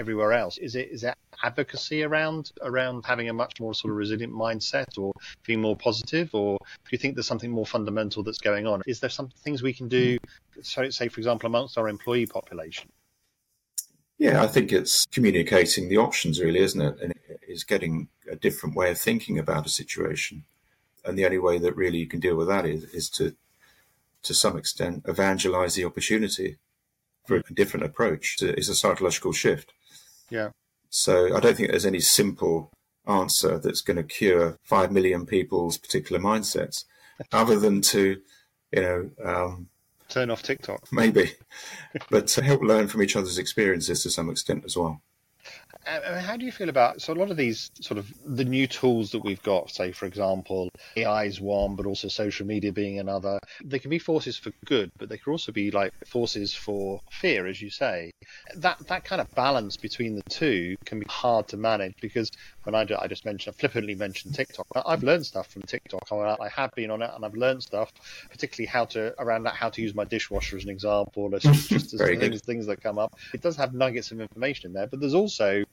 everywhere 0.00 0.32
else? 0.32 0.58
Is 0.58 0.74
it 0.74 0.88
is 0.90 1.02
that 1.02 1.18
advocacy 1.42 2.02
around 2.02 2.50
around 2.62 3.04
having 3.06 3.28
a 3.28 3.32
much 3.32 3.60
more 3.60 3.74
sort 3.74 3.92
of 3.92 3.96
resilient 3.96 4.32
mindset 4.32 4.98
or 4.98 5.12
being 5.46 5.60
more 5.60 5.76
positive, 5.76 6.34
or 6.34 6.58
do 6.58 6.90
you 6.90 6.98
think 6.98 7.14
there's 7.14 7.26
something 7.26 7.50
more 7.50 7.66
fundamental 7.66 8.22
that's 8.24 8.38
going 8.38 8.66
on? 8.66 8.82
Is 8.86 9.00
there 9.00 9.10
some 9.10 9.28
things 9.44 9.62
we 9.62 9.72
can 9.72 9.88
do, 9.88 10.18
so 10.62 10.90
say 10.90 11.08
for 11.08 11.20
example, 11.20 11.46
amongst 11.46 11.78
our 11.78 11.88
employee 11.88 12.26
population? 12.26 12.90
Yeah, 14.18 14.42
I 14.42 14.48
think 14.48 14.70
it's 14.70 15.06
communicating 15.06 15.88
the 15.88 15.96
options, 15.96 16.40
really, 16.40 16.60
isn't 16.60 16.80
it? 16.80 17.00
And 17.00 17.14
it's 17.40 17.64
getting 17.64 18.08
a 18.30 18.36
different 18.36 18.76
way 18.76 18.90
of 18.90 18.98
thinking 18.98 19.38
about 19.38 19.64
a 19.64 19.70
situation. 19.70 20.44
And 21.06 21.18
the 21.18 21.24
only 21.24 21.38
way 21.38 21.58
that 21.58 21.74
really 21.74 21.96
you 21.98 22.06
can 22.06 22.20
deal 22.20 22.36
with 22.36 22.48
that 22.48 22.66
is, 22.66 22.84
is 22.92 23.08
to, 23.10 23.34
to 24.24 24.34
some 24.34 24.58
extent, 24.58 25.04
evangelize 25.08 25.74
the 25.74 25.86
opportunity 25.86 26.58
for 27.26 27.36
a 27.36 27.54
different 27.54 27.86
approach. 27.86 28.36
It's 28.42 28.68
a 28.68 28.74
psychological 28.74 29.32
shift. 29.32 29.72
Yeah. 30.30 30.50
So 30.88 31.36
I 31.36 31.40
don't 31.40 31.56
think 31.56 31.70
there's 31.70 31.86
any 31.86 32.00
simple 32.00 32.72
answer 33.06 33.58
that's 33.58 33.80
going 33.80 33.96
to 33.96 34.02
cure 34.02 34.56
five 34.64 34.92
million 34.92 35.26
people's 35.26 35.78
particular 35.78 36.20
mindsets, 36.20 36.84
other 37.32 37.58
than 37.58 37.80
to, 37.82 38.20
you 38.72 38.82
know, 38.82 39.10
um, 39.24 39.68
turn 40.08 40.30
off 40.30 40.42
TikTok. 40.42 40.92
Maybe, 40.92 41.32
but 42.10 42.26
to 42.28 42.42
help 42.42 42.62
learn 42.62 42.88
from 42.88 43.02
each 43.02 43.16
other's 43.16 43.38
experiences 43.38 44.02
to 44.02 44.10
some 44.10 44.30
extent 44.30 44.64
as 44.64 44.76
well. 44.76 45.02
Uh, 45.86 46.20
how 46.20 46.36
do 46.36 46.44
you 46.44 46.52
feel 46.52 46.68
about 46.68 47.00
so 47.00 47.12
a 47.12 47.14
lot 47.14 47.30
of 47.30 47.36
these 47.36 47.70
sort 47.80 47.98
of 47.98 48.12
the 48.26 48.44
new 48.44 48.66
tools 48.66 49.10
that 49.10 49.24
we've 49.24 49.42
got? 49.42 49.70
Say, 49.70 49.92
for 49.92 50.06
example, 50.06 50.68
AI 50.96 51.24
is 51.24 51.40
one, 51.40 51.74
but 51.76 51.86
also 51.86 52.08
social 52.08 52.46
media 52.46 52.72
being 52.72 52.98
another. 52.98 53.38
They 53.64 53.78
can 53.78 53.90
be 53.90 53.98
forces 53.98 54.36
for 54.36 54.52
good, 54.66 54.90
but 54.98 55.08
they 55.08 55.18
can 55.18 55.32
also 55.32 55.52
be 55.52 55.70
like 55.70 55.90
forces 56.06 56.54
for 56.54 57.00
fear, 57.10 57.46
as 57.46 57.60
you 57.60 57.70
say. 57.70 58.10
That 58.56 58.86
that 58.88 59.04
kind 59.04 59.20
of 59.20 59.28
balance 59.34 59.76
between 59.76 60.16
the 60.16 60.22
two 60.28 60.76
can 60.86 60.98
be 61.00 61.06
hard 61.08 61.48
to 61.48 61.56
manage 61.56 61.94
because 62.00 62.30
when 62.64 62.74
I, 62.74 62.86
I 62.98 63.06
just 63.06 63.24
mentioned, 63.24 63.54
I 63.56 63.60
flippantly 63.60 63.94
mentioned 63.94 64.34
TikTok. 64.34 64.66
I've 64.74 65.02
learned 65.02 65.26
stuff 65.26 65.48
from 65.48 65.62
TikTok. 65.62 66.02
I 66.12 66.48
have 66.54 66.70
been 66.74 66.90
on 66.90 67.02
it 67.02 67.10
and 67.14 67.24
I've 67.24 67.34
learned 67.34 67.62
stuff, 67.62 67.90
particularly 68.30 68.66
how 68.66 68.84
to 68.86 69.14
around 69.18 69.44
that, 69.44 69.54
how 69.54 69.70
to 69.70 69.82
use 69.82 69.94
my 69.94 70.04
dishwasher 70.04 70.56
as 70.56 70.64
an 70.64 70.70
example. 70.70 71.30
Just, 71.38 71.68
just 71.70 71.94
as 71.94 72.00
things, 72.00 72.40
things 72.42 72.66
that 72.66 72.82
come 72.82 72.98
up. 72.98 73.14
It 73.32 73.42
does 73.42 73.56
have 73.56 73.74
nuggets 73.74 74.10
of 74.10 74.20
information 74.20 74.70
in 74.70 74.72
there, 74.74 74.86
but 74.86 75.00
there's 75.00 75.14
also 75.14 75.64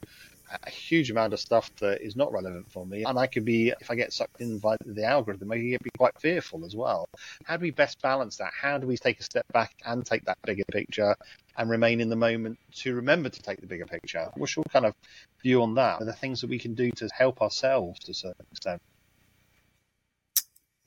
a 0.66 0.70
huge 0.70 1.12
amount 1.12 1.34
of 1.34 1.40
stuff 1.40 1.70
that 1.82 2.02
is 2.02 2.16
not 2.16 2.32
relevant 2.32 2.72
for 2.72 2.86
me. 2.86 3.04
And 3.04 3.20
I 3.20 3.28
could 3.28 3.44
be, 3.44 3.74
if 3.82 3.92
I 3.92 3.96
get 3.96 4.14
sucked 4.14 4.40
in 4.40 4.60
by 4.60 4.78
the 4.86 5.04
algorithm, 5.04 5.52
I 5.52 5.56
could 5.56 5.84
be 5.84 5.90
quite 5.98 6.14
fearful 6.20 6.66
as 6.66 6.76
well. 6.76 7.06
How 7.44 7.58
do 7.58 7.64
we 7.64 7.72
best 7.72 8.02
balance 8.02 8.38
that? 8.38 8.52
How 8.60 8.78
do 8.78 8.88
we 8.88 8.98
take 8.98 9.20
a 9.20 9.24
step 9.24 9.46
back 9.52 9.72
and 9.86 10.06
take 10.06 10.24
that 10.26 10.38
bigger 10.46 10.64
picture 10.72 11.16
and 11.58 11.70
remain 11.70 12.00
in 12.02 12.10
the 12.10 12.16
moment 12.16 12.60
to 12.76 12.96
remember 12.96 13.30
to 13.30 13.42
take 13.42 13.60
the 13.60 13.68
bigger 13.68 13.86
picture? 13.86 14.30
What's 14.36 14.56
your 14.56 14.66
kind 14.66 14.86
of 14.86 14.94
view 15.42 15.62
on 15.62 15.74
that? 15.76 16.02
Are 16.02 16.06
there 16.06 16.14
things 16.14 16.42
that 16.42 16.50
we 16.50 16.60
can 16.60 16.76
do 16.76 16.92
to 16.92 17.10
help 17.14 17.42
ourselves 17.42 18.00
to 18.02 18.12
a 18.12 18.16
certain 18.16 18.46
extent? 18.52 18.82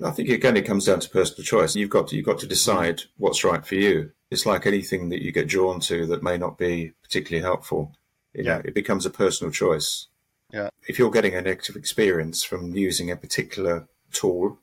I 0.03 0.11
think 0.11 0.29
it 0.31 0.35
again 0.35 0.57
it 0.57 0.67
comes 0.67 0.87
down 0.87 1.01
to 1.01 1.11
personal 1.11 1.45
choice. 1.45 1.77
You've 1.77 1.91
got 1.91 2.09
to, 2.09 2.17
you've 2.17 2.25
got 2.25 2.39
to 2.39 2.47
decide 2.47 3.03
what's 3.19 3.45
right 3.45 3.65
for 3.65 3.75
you. 3.75 4.13
It's 4.31 4.47
like 4.47 4.67
anything 4.67 5.11
that 5.11 5.23
you 5.23 5.33
get 5.33 5.49
drawn 5.49 5.81
to 5.81 6.07
that 6.07 6.23
may 6.23 6.39
not 6.39 6.57
be 6.57 6.93
particularly 7.03 7.43
helpful. 7.43 7.93
You 8.33 8.45
yeah. 8.45 8.57
know, 8.57 8.63
it 8.65 8.75
becomes 8.75 9.05
a 9.05 9.11
personal 9.11 9.51
choice. 9.51 10.07
Yeah. 10.53 10.71
If 10.89 10.99
you're 10.99 11.11
getting 11.11 11.35
a 11.35 11.43
negative 11.43 11.77
experience 11.77 12.43
from 12.43 12.75
using 12.75 13.11
a 13.11 13.17
particular 13.17 13.89
tool 14.13 14.59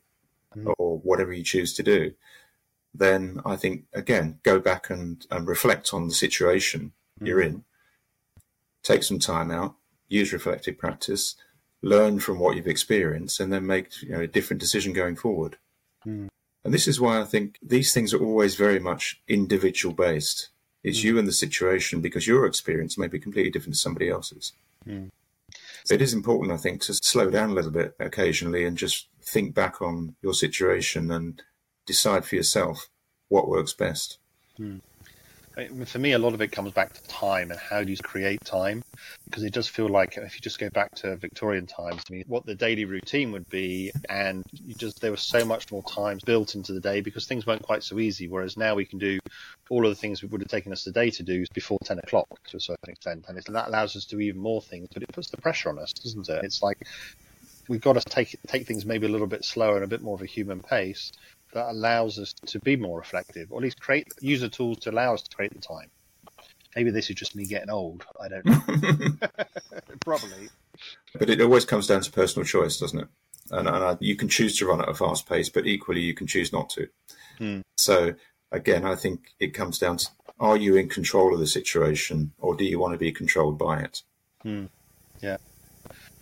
mm. 0.55 0.73
or 0.77 0.99
whatever 0.99 1.33
you 1.33 1.43
choose 1.43 1.73
to 1.75 1.83
do, 1.83 2.13
then 2.97 3.39
I 3.45 3.55
think 3.55 3.85
again 3.93 4.39
go 4.43 4.59
back 4.59 4.89
and, 4.89 5.25
and 5.31 5.47
reflect 5.47 5.93
on 5.93 6.07
the 6.07 6.13
situation 6.13 6.93
mm. 7.21 7.27
you're 7.27 7.41
in. 7.41 7.63
Take 8.83 9.03
some 9.03 9.19
time 9.19 9.51
out, 9.51 9.75
use 10.07 10.33
reflective 10.33 10.77
practice, 10.77 11.35
learn 11.81 12.19
from 12.19 12.39
what 12.39 12.55
you've 12.55 12.67
experienced, 12.67 13.39
and 13.39 13.51
then 13.51 13.65
make 13.65 14.01
you 14.01 14.09
know, 14.09 14.21
a 14.21 14.27
different 14.27 14.61
decision 14.61 14.93
going 14.93 15.15
forward. 15.15 15.57
Mm. 16.05 16.27
And 16.63 16.73
this 16.73 16.87
is 16.87 16.99
why 16.99 17.21
I 17.21 17.23
think 17.23 17.57
these 17.61 17.93
things 17.93 18.13
are 18.13 18.23
always 18.23 18.55
very 18.55 18.79
much 18.79 19.21
individual 19.27 19.93
based. 19.93 20.49
It's 20.83 20.99
mm. 20.99 21.05
you 21.05 21.19
and 21.19 21.27
the 21.27 21.33
situation 21.33 22.01
because 22.01 22.27
your 22.27 22.45
experience 22.45 22.97
may 22.97 23.07
be 23.07 23.19
completely 23.19 23.51
different 23.51 23.75
to 23.75 23.79
somebody 23.79 24.09
else's. 24.09 24.53
Mm. 24.87 25.09
So 25.85 25.93
it 25.93 26.01
is 26.01 26.13
important, 26.13 26.51
I 26.51 26.57
think, 26.57 26.81
to 26.81 26.93
slow 26.93 27.29
down 27.29 27.51
a 27.51 27.53
little 27.53 27.71
bit 27.71 27.95
occasionally 27.99 28.65
and 28.65 28.77
just 28.77 29.07
think 29.21 29.53
back 29.53 29.81
on 29.81 30.15
your 30.21 30.33
situation 30.33 31.11
and 31.11 31.41
decide 31.87 32.25
for 32.25 32.35
yourself 32.35 32.89
what 33.29 33.47
works 33.47 33.73
best. 33.73 34.19
Mm 34.59 34.81
for 35.85 35.97
me, 35.97 36.11
a 36.11 36.19
lot 36.19 36.33
of 36.33 36.41
it 36.41 36.51
comes 36.51 36.71
back 36.71 36.93
to 36.93 37.01
time 37.07 37.49
and 37.49 37.59
how 37.59 37.83
do 37.83 37.89
you 37.89 37.97
create 37.97 38.43
time? 38.45 38.83
Because 39.25 39.43
it 39.43 39.53
does 39.53 39.67
feel 39.67 39.87
like 39.87 40.17
if 40.17 40.35
you 40.35 40.41
just 40.41 40.59
go 40.59 40.69
back 40.69 40.93
to 40.95 41.15
Victorian 41.15 41.65
times, 41.65 42.03
I 42.09 42.13
mean, 42.13 42.23
what 42.27 42.45
the 42.45 42.53
daily 42.53 42.85
routine 42.85 43.31
would 43.31 43.49
be, 43.49 43.91
and 44.07 44.43
you 44.51 44.75
just 44.75 45.01
there 45.01 45.11
was 45.11 45.21
so 45.21 45.45
much 45.45 45.71
more 45.71 45.83
time 45.83 46.19
built 46.25 46.53
into 46.53 46.73
the 46.73 46.79
day 46.79 47.01
because 47.01 47.25
things 47.25 47.47
weren't 47.47 47.63
quite 47.63 47.83
so 47.83 47.97
easy. 47.97 48.27
Whereas 48.27 48.55
now 48.55 48.75
we 48.75 48.85
can 48.85 48.99
do 48.99 49.19
all 49.69 49.85
of 49.85 49.89
the 49.89 49.99
things 49.99 50.21
it 50.21 50.31
would 50.31 50.41
have 50.41 50.49
taken 50.49 50.71
us 50.71 50.85
a 50.85 50.91
day 50.91 51.09
to 51.11 51.23
do 51.23 51.45
before 51.53 51.79
ten 51.83 51.97
o'clock 51.99 52.27
to 52.49 52.57
a 52.57 52.61
certain 52.61 52.89
extent, 52.89 53.25
and 53.27 53.37
that 53.37 53.67
allows 53.67 53.95
us 53.95 54.05
to 54.05 54.15
do 54.15 54.21
even 54.21 54.41
more 54.41 54.61
things. 54.61 54.87
But 54.93 55.03
it 55.03 55.11
puts 55.11 55.31
the 55.31 55.37
pressure 55.37 55.69
on 55.69 55.79
us, 55.79 55.91
doesn't 55.93 56.29
it? 56.29 56.43
It's 56.43 56.61
like 56.61 56.85
we've 57.67 57.81
got 57.81 57.93
to 57.93 58.01
take 58.01 58.35
take 58.47 58.67
things 58.67 58.85
maybe 58.85 59.07
a 59.07 59.09
little 59.09 59.27
bit 59.27 59.43
slower 59.43 59.75
and 59.75 59.83
a 59.83 59.87
bit 59.87 60.01
more 60.01 60.15
of 60.15 60.21
a 60.21 60.27
human 60.27 60.59
pace 60.61 61.11
that 61.53 61.69
allows 61.69 62.19
us 62.19 62.33
to 62.33 62.59
be 62.59 62.75
more 62.75 62.97
reflective, 62.99 63.51
or 63.51 63.59
at 63.59 63.63
least 63.63 63.79
create 63.79 64.07
use 64.19 64.41
the 64.41 64.49
tools 64.49 64.79
to 64.79 64.91
allow 64.91 65.13
us 65.13 65.21
to 65.23 65.35
create 65.35 65.53
the 65.53 65.61
time. 65.61 65.89
Maybe 66.75 66.91
this 66.91 67.09
is 67.09 67.15
just 67.15 67.35
me 67.35 67.45
getting 67.45 67.69
old. 67.69 68.05
I 68.21 68.27
don't 68.27 68.45
know. 68.45 69.27
Probably. 70.01 70.49
But 71.17 71.29
it 71.29 71.41
always 71.41 71.65
comes 71.65 71.87
down 71.87 72.01
to 72.01 72.11
personal 72.11 72.45
choice, 72.45 72.77
doesn't 72.77 72.99
it? 72.99 73.07
And, 73.49 73.67
and 73.67 73.83
I, 73.83 73.97
you 73.99 74.15
can 74.15 74.29
choose 74.29 74.57
to 74.57 74.67
run 74.67 74.81
at 74.81 74.89
a 74.89 74.93
fast 74.93 75.27
pace, 75.27 75.49
but 75.49 75.65
equally 75.65 76.01
you 76.01 76.13
can 76.13 76.27
choose 76.27 76.51
not 76.51 76.69
to. 76.71 76.87
Hmm. 77.37 77.61
So 77.77 78.13
again, 78.51 78.85
I 78.85 78.95
think 78.95 79.33
it 79.39 79.53
comes 79.53 79.79
down 79.79 79.97
to: 79.97 80.07
Are 80.39 80.57
you 80.57 80.75
in 80.75 80.89
control 80.89 81.33
of 81.33 81.39
the 81.39 81.47
situation, 81.47 82.33
or 82.37 82.55
do 82.55 82.65
you 82.65 82.79
want 82.79 82.93
to 82.93 82.99
be 82.99 83.11
controlled 83.11 83.57
by 83.57 83.79
it? 83.79 84.01
Hmm. 84.43 84.65
Yeah. 85.21 85.37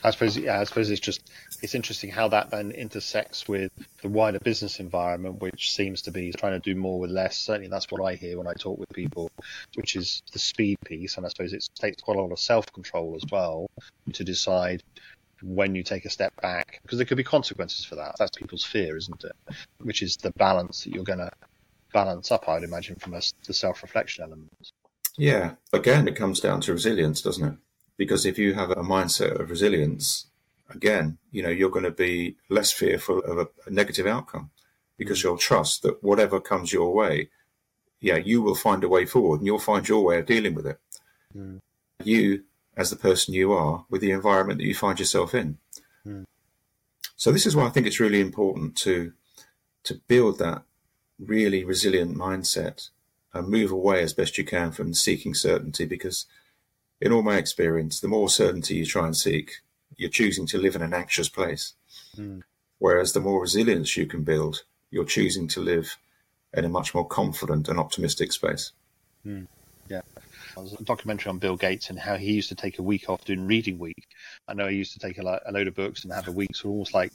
I 0.05 0.11
suppose, 0.11 0.37
yeah, 0.37 0.59
I 0.59 0.63
suppose 0.65 0.91
it's 0.91 0.99
just 0.99 1.31
it's 1.63 1.73
interesting 1.73 2.11
how 2.11 2.27
that 2.27 2.51
then 2.51 2.69
intersects 2.69 3.47
with 3.47 3.71
the 4.03 4.07
wider 4.07 4.37
business 4.39 4.79
environment, 4.79 5.41
which 5.41 5.73
seems 5.73 6.03
to 6.03 6.11
be 6.11 6.31
trying 6.31 6.53
to 6.53 6.59
do 6.59 6.79
more 6.79 6.99
with 6.99 7.09
less. 7.09 7.37
Certainly, 7.37 7.69
that's 7.69 7.89
what 7.89 8.05
I 8.05 8.13
hear 8.13 8.37
when 8.37 8.45
I 8.45 8.53
talk 8.53 8.77
with 8.77 8.89
people, 8.89 9.31
which 9.73 9.95
is 9.95 10.21
the 10.31 10.37
speed 10.37 10.77
piece, 10.85 11.17
and 11.17 11.25
I 11.25 11.29
suppose 11.29 11.53
it 11.53 11.67
takes 11.73 12.03
quite 12.03 12.17
a 12.17 12.21
lot 12.21 12.31
of 12.31 12.37
self 12.37 12.71
control 12.71 13.15
as 13.15 13.23
well 13.31 13.65
to 14.13 14.23
decide 14.23 14.83
when 15.41 15.73
you 15.73 15.81
take 15.81 16.05
a 16.05 16.11
step 16.11 16.39
back, 16.39 16.79
because 16.83 16.99
there 16.99 17.05
could 17.05 17.17
be 17.17 17.23
consequences 17.23 17.83
for 17.83 17.95
that. 17.95 18.15
That's 18.19 18.37
people's 18.37 18.63
fear, 18.63 18.95
isn't 18.97 19.23
it? 19.23 19.55
Which 19.79 20.03
is 20.03 20.17
the 20.17 20.31
balance 20.37 20.83
that 20.83 20.93
you're 20.93 21.03
going 21.03 21.17
to 21.17 21.31
balance 21.93 22.31
up, 22.31 22.47
I'd 22.47 22.61
imagine, 22.61 22.97
from 22.97 23.15
a, 23.15 23.21
the 23.47 23.55
self 23.55 23.81
reflection 23.81 24.23
element. 24.23 24.51
Yeah, 25.17 25.53
again, 25.73 26.07
it 26.07 26.15
comes 26.15 26.39
down 26.41 26.61
to 26.61 26.73
resilience, 26.73 27.21
doesn't 27.21 27.47
it? 27.47 27.57
Because 27.97 28.25
if 28.25 28.38
you 28.38 28.53
have 28.53 28.71
a 28.71 28.75
mindset 28.75 29.39
of 29.39 29.49
resilience, 29.49 30.27
again, 30.69 31.17
you 31.31 31.41
know, 31.41 31.49
you're 31.49 31.69
going 31.69 31.86
to 31.86 31.91
be 31.91 32.36
less 32.49 32.71
fearful 32.71 33.19
of 33.19 33.38
a, 33.38 33.47
a 33.65 33.69
negative 33.69 34.05
outcome 34.05 34.51
because 34.97 35.23
you'll 35.23 35.38
trust 35.38 35.81
that 35.84 36.03
whatever 36.03 36.39
comes 36.39 36.73
your 36.73 36.93
way, 36.93 37.29
yeah, 37.99 38.17
you 38.17 38.41
will 38.41 38.55
find 38.55 38.84
a 38.84 38.89
way 38.89 39.05
forward 39.05 39.39
and 39.39 39.47
you'll 39.47 39.60
find 39.60 39.88
your 39.88 40.03
way 40.03 40.19
of 40.19 40.25
dealing 40.25 40.55
with 40.55 40.67
it. 40.67 40.79
Mm. 41.36 41.60
You, 42.03 42.43
as 42.75 42.89
the 42.89 42.95
person 42.95 43.34
you 43.34 43.53
are, 43.53 43.86
with 43.89 44.01
the 44.01 44.12
environment 44.12 44.60
that 44.60 44.67
you 44.67 44.75
find 44.75 44.99
yourself 44.99 45.34
in. 45.34 45.58
Mm. 46.05 46.25
So 47.15 47.31
this 47.31 47.45
is 47.45 47.55
why 47.55 47.65
I 47.65 47.69
think 47.69 47.88
it's 47.88 47.99
really 47.99 48.21
important 48.21 48.75
to 48.77 49.13
to 49.84 50.01
build 50.08 50.39
that 50.39 50.63
really 51.19 51.63
resilient 51.63 52.17
mindset 52.17 52.89
and 53.34 53.47
move 53.47 53.71
away 53.71 54.01
as 54.01 54.13
best 54.13 54.38
you 54.38 54.43
can 54.43 54.71
from 54.71 54.93
seeking 54.93 55.36
certainty 55.36 55.86
because 55.86 56.25
in 57.01 57.12
all 57.12 57.21
my 57.21 57.38
experience, 57.38 57.99
the 57.99 58.08
more 58.08 58.29
certainty 58.29 58.75
you 58.75 58.86
try 58.86 59.05
and 59.05 59.15
seek, 59.15 59.62
you're 59.97 60.10
choosing 60.10 60.45
to 60.47 60.58
live 60.58 60.75
in 60.75 60.81
an 60.81 60.93
anxious 60.93 61.29
place. 61.29 61.73
Mm. 62.17 62.41
Whereas 62.79 63.13
the 63.13 63.19
more 63.19 63.41
resilience 63.41 63.95
you 63.95 64.05
can 64.05 64.23
build, 64.23 64.63
you're 64.91 65.05
choosing 65.05 65.47
to 65.49 65.62
live 65.62 65.97
in 66.53 66.65
a 66.65 66.69
much 66.69 66.93
more 66.93 67.08
confident 67.08 67.67
and 67.67 67.79
optimistic 67.79 68.31
space. 68.31 68.71
Mm. 69.25 69.47
Yeah. 69.89 70.01
There 70.55 70.63
was 70.63 70.73
a 70.73 70.84
documentary 70.84 71.29
on 71.29 71.38
Bill 71.38 71.58
Gates 71.58 71.89
and 71.89 71.99
how 71.99 72.15
he 72.15 72.31
used 72.31 72.49
to 72.49 72.55
take 72.55 72.79
a 72.79 72.84
week 72.84 73.10
off 73.10 73.25
doing 73.25 73.45
reading 73.45 73.77
week. 73.77 74.08
I 74.47 74.53
know 74.53 74.67
he 74.67 74.77
used 74.77 74.93
to 74.93 74.99
take 74.99 75.17
a, 75.17 75.41
a 75.45 75.51
load 75.51 75.67
of 75.67 75.75
books 75.75 76.03
and 76.03 76.13
have 76.13 76.27
a 76.27 76.31
week, 76.31 76.55
so 76.55 76.69
almost 76.69 76.93
like 76.93 77.12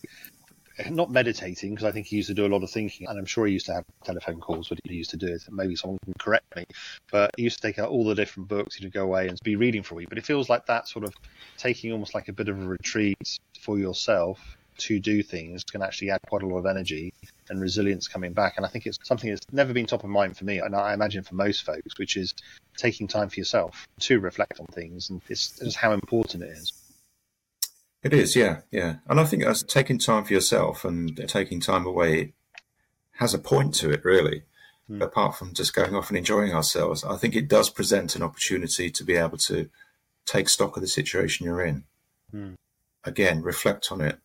not 0.88 1.11
meditating 1.11 1.71
because 1.71 1.85
I 1.85 1.93
think 1.93 2.07
he 2.07 2.16
used 2.16 2.29
to 2.29 2.35
do 2.35 2.47
a 2.47 2.49
lot 2.49 2.62
of 2.62 2.71
thinking, 2.71 3.09
and 3.09 3.19
I'm 3.19 3.27
sure 3.27 3.47
he 3.47 3.53
used 3.53 3.66
to 3.66 3.75
have 3.75 3.85
telephone 4.05 4.40
calls 4.40 4.71
when 4.71 4.79
he 4.85 4.95
used 4.95 5.11
to 5.11 5.16
do 5.16 5.27
it. 5.27 5.43
Maybe 5.51 5.77
someone 5.77 5.99
can 6.05 6.14
correct 6.19 6.57
me, 6.57 6.64
but 7.11 7.31
he 7.37 7.43
used 7.43 7.61
to 7.61 7.69
take 7.69 7.79
out 7.79 7.90
all 7.90 8.05
the 8.05 8.14
different 8.14 8.49
books. 8.49 8.77
He'd 8.77 8.93
go 8.93 9.05
away 9.05 9.29
and 9.29 9.38
be 9.43 9.57
reading 9.57 9.83
for 9.83 9.95
a 9.95 9.97
week. 9.99 10.09
But 10.09 10.19
it 10.19 10.27
feels 10.27 10.49
like 10.49 10.66
that 10.66 10.88
sort 10.88 11.05
of 11.05 11.14
taking 11.59 11.93
almost 11.93 12.14
like 12.14 12.29
a 12.29 12.33
bit 12.33 12.49
of 12.49 12.61
a 12.61 12.66
retreat 12.66 13.38
for 13.61 13.79
yourself 13.79 14.57
to 14.79 14.99
do 14.99 15.23
things 15.23 15.62
can 15.62 15.83
actually 15.83 16.11
add 16.11 16.21
quite 16.27 16.43
a 16.43 16.47
lot 16.47 16.59
of 16.59 16.66
energy 16.66 17.12
and 17.51 17.61
resilience 17.61 18.09
coming 18.09 18.33
back. 18.33 18.55
And 18.57 18.64
I 18.64 18.69
think 18.69 18.87
it's 18.87 18.99
something 19.03 19.29
that's 19.29 19.45
never 19.53 19.73
been 19.73 19.87
top 19.87 20.05
of 20.05 20.11
mind 20.11 20.37
for 20.37 20.45
me, 20.45 20.59
and 20.59 20.75
I 20.75 20.95
imagine 20.95 21.23
for 21.23 21.35
most 21.35 21.64
folks, 21.64 21.99
which 21.99 22.16
is 22.16 22.35
taking 22.77 23.07
time 23.07 23.29
for 23.29 23.38
yourself 23.38 23.87
to 24.01 24.21
reflect 24.21 24.59
on 24.59 24.66
things 24.66 25.11
and 25.11 25.21
it's 25.29 25.59
just 25.59 25.77
how 25.77 25.93
important 25.93 26.43
it 26.43 26.51
is. 26.51 26.73
It 28.03 28.15
is, 28.15 28.35
yeah, 28.35 28.61
yeah. 28.71 28.97
And 29.09 29.21
I 29.21 29.25
think 29.25 29.45
as 29.45 29.63
taking 29.63 29.99
time 29.99 30.25
for 30.25 30.33
yourself 30.33 30.85
and 30.85 31.23
taking 31.29 31.61
time 31.61 31.87
away 31.87 32.33
has 33.19 33.35
a 33.35 33.39
point 33.39 33.75
to 33.77 33.91
it, 33.91 34.05
really. 34.05 34.45
Mm. 34.91 35.03
Apart 35.03 35.37
from 35.37 35.53
just 35.53 35.75
going 35.75 35.95
off 35.95 36.09
and 36.09 36.17
enjoying 36.17 36.53
ourselves, 36.53 37.05
I 37.05 37.17
think 37.17 37.37
it 37.37 37.47
does 37.49 37.69
present 37.69 38.17
an 38.17 38.23
opportunity 38.23 38.91
to 38.91 39.05
be 39.05 39.15
able 39.17 39.39
to 39.39 39.69
take 40.25 40.49
stock 40.49 40.77
of 40.77 40.83
the 40.83 40.89
situation 40.89 41.45
you're 41.45 41.65
in. 41.65 41.85
Mm. 42.35 42.55
Again, 43.05 43.43
reflect 43.43 43.93
on 43.93 44.01
it. 44.01 44.19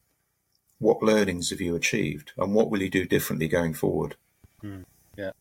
What 0.79 1.03
learnings 1.03 1.49
have 1.51 1.61
you 1.61 1.75
achieved, 1.75 2.31
and 2.37 2.53
what 2.53 2.69
will 2.69 2.81
you 2.81 2.89
do 2.89 3.05
differently 3.05 3.47
going 3.47 3.73
forward? 3.73 4.15
Mm. 4.63 4.85
Yeah, 5.17 5.31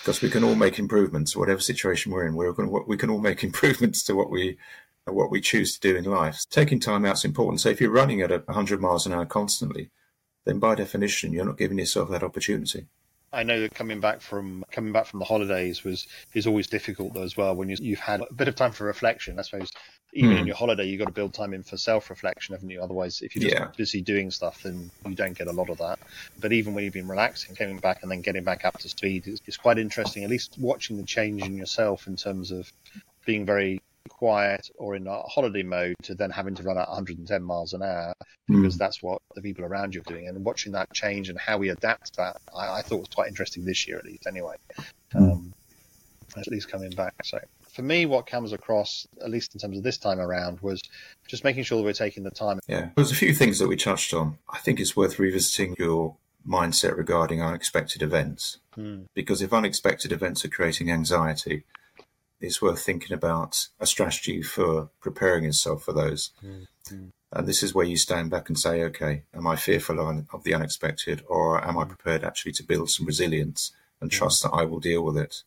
because 0.00 0.22
we 0.22 0.30
can 0.30 0.44
all 0.44 0.54
make 0.54 0.78
improvements, 0.78 1.36
whatever 1.36 1.60
situation 1.60 2.12
we're 2.12 2.26
in. 2.26 2.34
We're 2.34 2.52
going 2.52 2.68
to, 2.68 2.84
we 2.86 2.96
can 2.96 3.10
all 3.10 3.20
make 3.20 3.44
improvements 3.50 4.02
to 4.04 4.14
what 4.14 4.30
we 4.30 4.58
what 5.04 5.30
we 5.30 5.40
choose 5.40 5.78
to 5.78 5.80
do 5.80 5.96
in 5.96 6.04
life. 6.04 6.44
Taking 6.50 6.80
time 6.80 7.04
out 7.04 7.16
is 7.16 7.24
important. 7.24 7.60
So 7.60 7.70
if 7.70 7.80
you're 7.80 7.90
running 7.90 8.20
at 8.20 8.30
100 8.30 8.80
miles 8.80 9.06
an 9.06 9.14
hour 9.14 9.24
constantly, 9.24 9.90
then 10.44 10.58
by 10.58 10.74
definition, 10.74 11.32
you're 11.32 11.46
not 11.46 11.56
giving 11.56 11.78
yourself 11.78 12.10
that 12.10 12.22
opportunity. 12.22 12.86
I 13.32 13.42
know 13.42 13.60
that 13.60 13.74
coming 13.74 14.00
back 14.00 14.20
from 14.20 14.64
coming 14.70 14.92
back 14.92 15.06
from 15.06 15.18
the 15.18 15.26
holidays 15.26 15.84
was 15.84 16.06
is 16.34 16.46
always 16.46 16.66
difficult 16.66 17.12
though 17.12 17.22
as 17.22 17.36
well 17.36 17.54
when 17.54 17.68
you, 17.68 17.96
have 17.96 18.04
had 18.04 18.20
a 18.22 18.32
bit 18.32 18.48
of 18.48 18.54
time 18.54 18.72
for 18.72 18.84
reflection. 18.84 19.38
I 19.38 19.42
suppose 19.42 19.70
even 20.14 20.30
mm. 20.30 20.32
in 20.32 20.38
hmm. 20.40 20.46
your 20.46 20.56
holiday 20.56 20.86
you've 20.86 20.98
got 20.98 21.06
to 21.06 21.12
build 21.12 21.34
time 21.34 21.52
in 21.52 21.62
for 21.62 21.76
self 21.76 22.08
reflection, 22.08 22.54
haven't 22.54 22.70
you? 22.70 22.80
Otherwise, 22.80 23.20
if 23.20 23.36
you're 23.36 23.42
just 23.42 23.54
yeah. 23.54 23.68
busy 23.76 24.00
doing 24.00 24.30
stuff, 24.30 24.62
then 24.62 24.90
you 25.06 25.14
don't 25.14 25.36
get 25.36 25.46
a 25.46 25.52
lot 25.52 25.68
of 25.68 25.78
that. 25.78 25.98
But 26.40 26.52
even 26.52 26.72
when 26.72 26.84
you've 26.84 26.94
been 26.94 27.08
relaxing, 27.08 27.54
coming 27.54 27.78
back 27.78 28.02
and 28.02 28.10
then 28.10 28.22
getting 28.22 28.44
back 28.44 28.64
up 28.64 28.78
to 28.78 28.88
speed 28.88 29.26
is, 29.26 29.42
is 29.46 29.58
quite 29.58 29.78
interesting. 29.78 30.24
At 30.24 30.30
least 30.30 30.56
watching 30.58 30.96
the 30.96 31.02
change 31.02 31.42
in 31.42 31.56
yourself 31.56 32.06
in 32.06 32.16
terms 32.16 32.50
of 32.50 32.72
being 33.26 33.44
very 33.44 33.82
quiet 34.08 34.68
or 34.76 34.96
in 34.96 35.06
a 35.06 35.22
holiday 35.22 35.62
mode 35.62 35.94
to 36.02 36.14
then 36.14 36.30
having 36.30 36.54
to 36.56 36.62
run 36.62 36.78
at 36.78 36.88
110 36.88 37.42
miles 37.42 37.72
an 37.72 37.82
hour 37.82 38.14
hmm. 38.46 38.60
because 38.60 38.76
mm. 38.76 38.78
that's 38.78 39.02
what 39.02 39.20
the 39.34 39.42
people 39.42 39.64
around 39.64 39.94
you 39.94 40.00
are 40.00 40.12
doing. 40.12 40.28
And 40.28 40.44
watching 40.44 40.72
that 40.72 40.92
change 40.92 41.28
and 41.28 41.38
how 41.38 41.58
we 41.58 41.68
adapt 41.70 42.06
to 42.06 42.16
that, 42.18 42.36
I, 42.54 42.78
I 42.78 42.82
thought 42.82 43.00
was 43.00 43.08
quite 43.08 43.28
interesting 43.28 43.64
this 43.64 43.86
year, 43.86 43.98
at 43.98 44.04
least, 44.04 44.26
anyway. 44.26 44.56
Mm. 45.14 45.32
Um, 45.32 45.54
at 46.36 46.46
least 46.48 46.70
coming 46.70 46.90
back. 46.90 47.14
So 47.24 47.38
for 47.72 47.82
me, 47.82 48.06
what 48.06 48.26
comes 48.26 48.52
across, 48.52 49.06
at 49.22 49.30
least 49.30 49.54
in 49.54 49.60
terms 49.60 49.78
of 49.78 49.84
this 49.84 49.98
time 49.98 50.20
around, 50.20 50.60
was 50.60 50.80
just 51.26 51.44
making 51.44 51.64
sure 51.64 51.78
that 51.78 51.84
we're 51.84 51.92
taking 51.92 52.22
the 52.22 52.30
time. 52.30 52.58
Yeah, 52.68 52.90
there's 52.96 53.12
a 53.12 53.16
few 53.16 53.34
things 53.34 53.58
that 53.58 53.68
we 53.68 53.76
touched 53.76 54.12
on. 54.12 54.38
I 54.52 54.58
think 54.58 54.80
it's 54.80 54.96
worth 54.96 55.18
revisiting 55.18 55.74
your 55.78 56.16
mindset 56.46 56.96
regarding 56.96 57.42
unexpected 57.42 58.02
events. 58.02 58.58
Mm. 58.76 59.06
Because 59.14 59.42
if 59.42 59.52
unexpected 59.52 60.12
events 60.12 60.44
are 60.44 60.48
creating 60.48 60.90
anxiety, 60.90 61.64
it's 62.40 62.62
worth 62.62 62.80
thinking 62.80 63.12
about 63.12 63.68
a 63.80 63.86
strategy 63.86 64.42
for 64.42 64.90
preparing 65.00 65.44
yourself 65.44 65.82
for 65.82 65.92
those. 65.92 66.30
Mm-hmm. 66.44 67.08
And 67.30 67.46
this 67.46 67.62
is 67.62 67.74
where 67.74 67.84
you 67.84 67.96
stand 67.96 68.30
back 68.30 68.48
and 68.48 68.58
say, 68.58 68.82
okay, 68.84 69.24
am 69.34 69.46
I 69.46 69.56
fearful 69.56 70.26
of 70.32 70.44
the 70.44 70.54
unexpected 70.54 71.22
or 71.28 71.62
am 71.62 71.78
I 71.78 71.84
prepared 71.84 72.24
actually 72.24 72.52
to 72.52 72.62
build 72.62 72.90
some 72.90 73.06
resilience 73.06 73.72
and 74.00 74.10
mm-hmm. 74.10 74.18
trust 74.18 74.42
that 74.42 74.50
I 74.50 74.64
will 74.64 74.80
deal 74.80 75.04
with 75.04 75.18
it? 75.18 75.42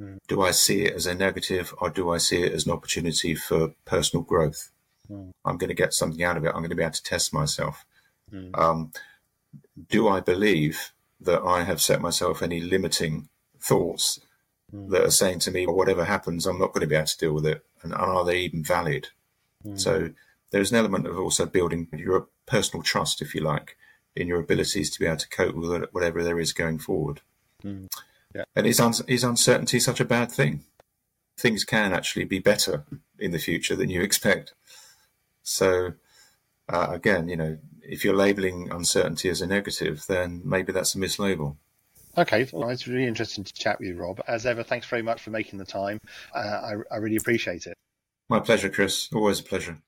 Mm-hmm. 0.00 0.16
Do 0.28 0.42
I 0.42 0.52
see 0.52 0.84
it 0.84 0.94
as 0.94 1.06
a 1.06 1.14
negative 1.14 1.74
or 1.78 1.90
do 1.90 2.10
I 2.10 2.18
see 2.18 2.42
it 2.42 2.52
as 2.52 2.66
an 2.66 2.72
opportunity 2.72 3.34
for 3.34 3.74
personal 3.84 4.22
growth? 4.22 4.70
Mm. 5.10 5.30
I'm 5.44 5.56
going 5.56 5.68
to 5.68 5.74
get 5.74 5.94
something 5.94 6.22
out 6.22 6.36
of 6.36 6.44
it. 6.44 6.48
I'm 6.48 6.60
going 6.60 6.70
to 6.70 6.76
be 6.76 6.82
able 6.82 6.92
to 6.92 7.02
test 7.02 7.32
myself. 7.32 7.84
Mm. 8.32 8.58
Um, 8.58 8.92
do 9.88 10.08
I 10.08 10.20
believe 10.20 10.92
that 11.20 11.42
I 11.42 11.64
have 11.64 11.80
set 11.80 12.00
myself 12.00 12.42
any 12.42 12.60
limiting 12.60 13.28
thoughts 13.60 14.20
mm. 14.74 14.90
that 14.90 15.04
are 15.04 15.10
saying 15.10 15.40
to 15.40 15.50
me, 15.50 15.66
well, 15.66 15.76
whatever 15.76 16.04
happens, 16.04 16.46
I'm 16.46 16.58
not 16.58 16.72
going 16.72 16.82
to 16.82 16.86
be 16.86 16.94
able 16.94 17.06
to 17.06 17.18
deal 17.18 17.32
with 17.32 17.46
it. 17.46 17.64
And, 17.82 17.94
are 17.94 18.24
they 18.24 18.40
even 18.40 18.64
valid? 18.64 19.08
Mm. 19.64 19.80
So 19.80 20.10
there's 20.50 20.70
an 20.70 20.78
element 20.78 21.06
of 21.06 21.18
also 21.18 21.46
building 21.46 21.88
your 21.92 22.28
personal 22.46 22.82
trust, 22.82 23.22
if 23.22 23.34
you 23.34 23.40
like, 23.40 23.76
in 24.14 24.28
your 24.28 24.40
abilities 24.40 24.90
to 24.90 25.00
be 25.00 25.06
able 25.06 25.18
to 25.18 25.28
cope 25.28 25.54
with 25.54 25.84
whatever 25.92 26.22
there 26.22 26.40
is 26.40 26.52
going 26.52 26.78
forward. 26.78 27.20
Mm. 27.64 27.88
Yeah. 28.34 28.44
And 28.54 28.66
is, 28.66 28.80
un- 28.80 28.94
is 29.08 29.24
uncertainty 29.24 29.80
such 29.80 30.00
a 30.00 30.04
bad 30.04 30.30
thing? 30.30 30.64
Things 31.38 31.64
can 31.64 31.92
actually 31.92 32.24
be 32.24 32.38
better 32.38 32.84
in 33.18 33.30
the 33.30 33.38
future 33.38 33.76
than 33.76 33.90
you 33.90 34.02
expect. 34.02 34.54
So, 35.42 35.92
uh, 36.68 36.88
again, 36.90 37.28
you 37.28 37.36
know, 37.36 37.58
if 37.82 38.04
you're 38.04 38.16
labeling 38.16 38.70
uncertainty 38.70 39.28
as 39.28 39.40
a 39.40 39.46
negative, 39.46 40.04
then 40.08 40.42
maybe 40.44 40.72
that's 40.72 40.94
a 40.94 40.98
mislabel. 40.98 41.56
Okay, 42.18 42.48
well, 42.52 42.70
it's 42.70 42.86
really 42.86 43.06
interesting 43.06 43.44
to 43.44 43.52
chat 43.52 43.78
with 43.78 43.88
you, 43.88 43.96
Rob. 43.96 44.22
As 44.26 44.46
ever, 44.46 44.62
thanks 44.62 44.86
very 44.86 45.02
much 45.02 45.20
for 45.20 45.30
making 45.30 45.58
the 45.58 45.66
time. 45.66 46.00
Uh, 46.34 46.38
I, 46.38 46.94
I 46.94 46.96
really 46.96 47.16
appreciate 47.16 47.66
it. 47.66 47.74
My 48.28 48.40
pleasure, 48.40 48.70
Chris. 48.70 49.08
Always 49.14 49.40
a 49.40 49.44
pleasure. 49.44 49.78